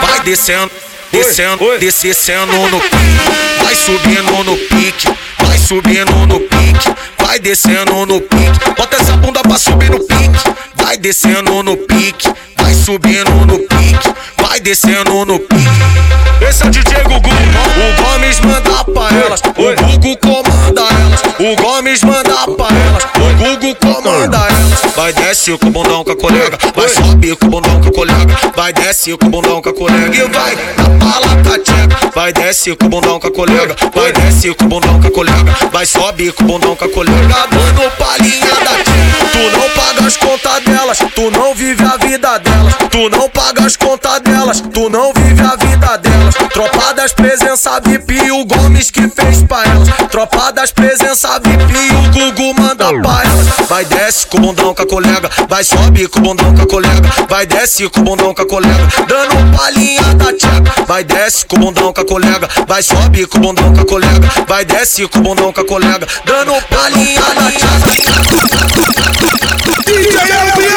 Vai 0.00 0.20
descendo, 0.20 0.70
descendo, 1.12 1.78
descendo 1.78 2.56
no 2.70 2.80
pique. 2.80 3.62
Vai 3.62 3.74
subindo 3.74 4.42
no 4.42 4.56
pique, 4.56 5.14
vai 5.40 5.58
subindo 5.58 6.26
no 6.26 6.40
pique. 6.40 6.94
Vai 7.18 7.38
descendo 7.38 8.06
no 8.06 8.22
pique. 8.22 8.70
Bota 8.74 8.96
essa 8.96 9.18
bunda 9.18 9.42
pra 9.42 9.58
subir 9.58 9.90
no 9.90 10.00
pique. 10.00 10.54
Vai 10.76 10.96
descendo 10.96 11.62
no 11.62 11.76
pique, 11.76 12.32
vai 12.68 12.74
subindo 12.74 13.30
no 13.46 13.58
pique. 13.60 14.14
Vai 14.42 14.60
descendo 14.60 15.24
no 15.24 15.38
pique. 15.38 15.62
Esse 16.46 16.64
é 16.64 16.66
o 16.66 16.70
DJ 16.70 17.02
Gugu. 17.04 17.30
O 17.30 18.02
Gomes 18.02 18.40
manda 18.40 18.84
pra 18.84 19.16
elas. 19.16 19.40
O 19.40 19.98
Gugu 19.98 20.16
comanda 20.18 20.82
elas. 20.82 21.22
O 21.38 21.62
Gomes 21.62 22.02
manda 22.02 22.27
Vai 24.98 25.12
desce 25.12 25.56
com 25.56 25.68
o 25.68 25.70
bundão 25.70 26.02
com 26.02 26.10
a 26.10 26.16
colega. 26.16 26.58
Vai 26.74 26.88
sobe 26.88 27.36
com 27.36 27.46
o 27.46 27.50
bundão 27.50 27.80
com 27.80 27.88
a 27.88 27.92
colega. 27.92 28.36
Vai 28.56 28.72
desce 28.72 29.16
com 29.16 29.26
o 29.26 29.30
bundão 29.30 29.62
com 29.62 29.68
a 29.68 29.72
colega. 29.72 30.16
E 30.16 30.28
vai 30.28 30.56
na 30.56 31.44
com 31.44 31.54
a 31.54 31.58
tcheca. 31.60 32.10
Vai 32.12 32.32
desce 32.32 32.74
com 32.74 32.86
o 32.86 32.88
bundão 32.88 33.20
com 33.20 33.28
a 33.28 33.30
colega. 33.30 33.76
Vai 33.94 34.12
desce 34.12 34.52
com 34.54 34.64
o 34.64 34.68
bundão 34.68 35.00
com 35.00 35.06
a 35.06 35.10
colega. 35.12 35.56
Vai 35.70 35.86
sobe 35.86 36.32
com 36.32 36.42
o 36.42 36.46
bundão 36.48 36.74
com 36.74 36.84
a 36.84 36.88
colega. 36.88 37.28
Dando 37.48 37.90
palhinha 37.92 38.54
da 38.56 38.74
tcheca. 38.82 39.28
Tu 39.30 39.56
não 39.56 39.70
paga 39.70 40.04
as 40.04 40.16
contas 40.16 40.64
delas. 40.64 40.98
Tu 41.14 41.30
não 41.30 41.54
vive 41.54 41.84
a 41.84 41.96
vida 41.96 42.38
delas. 42.38 42.74
Tu 42.90 43.08
não 43.08 43.30
paga 43.30 43.66
as 43.66 43.76
contas 43.76 44.20
delas. 44.20 44.60
Tu 44.60 44.90
não 44.90 45.12
vive 45.12 45.40
a 45.42 45.54
vida 45.54 45.67
delas. 45.96 46.34
Tropa 46.52 46.94
das 46.94 47.12
presença 47.12 47.80
VIP, 47.80 48.30
o 48.30 48.44
Gomes 48.44 48.90
que 48.90 49.08
fez 49.08 49.42
pra 49.42 49.64
elas. 49.64 49.88
Tropa 50.10 50.52
das 50.52 50.70
presença 50.70 51.40
VIP, 51.40 51.72
o 51.94 52.10
Gugu 52.12 52.54
manda 52.60 52.86
pra 53.00 53.24
elas. 53.24 53.68
Vai 53.68 53.84
desce 53.84 54.26
com 54.26 54.38
o 54.38 54.40
bundão 54.40 54.74
com 54.74 54.82
a 54.82 54.86
colega. 54.86 55.30
Vai 55.48 55.64
sobe 55.64 56.08
com 56.08 56.18
o 56.18 56.22
bundão 56.22 56.54
com 56.54 56.62
a 56.62 56.66
colega. 56.66 57.08
Vai 57.28 57.46
desce 57.46 57.88
com 57.88 58.00
o 58.00 58.04
bundão 58.04 58.34
com 58.34 58.42
a 58.42 58.46
colega. 58.46 58.88
Dando 59.06 59.56
palhinha 59.56 60.14
da 60.14 60.32
tcheca. 60.32 60.84
Vai 60.86 61.04
desce 61.04 61.46
com 61.46 61.56
o 61.56 61.58
bundão 61.60 61.92
com 61.92 62.00
a 62.00 62.04
colega. 62.04 62.48
Vai 62.66 62.82
sobe 62.82 63.26
com 63.26 63.38
o 63.38 63.40
bundão 63.40 63.74
com 63.74 63.80
a 63.80 63.86
colega. 63.86 64.28
Vai 64.46 64.64
desce 64.64 65.08
com 65.08 65.18
o 65.18 65.22
bundão 65.22 65.52
com 65.52 65.60
a 65.60 65.64
colega. 65.64 66.06
Dando 66.24 66.52
palhinha 66.68 67.22
da 67.22 67.50
tcheca. 67.50 68.58
DJ 69.86 70.67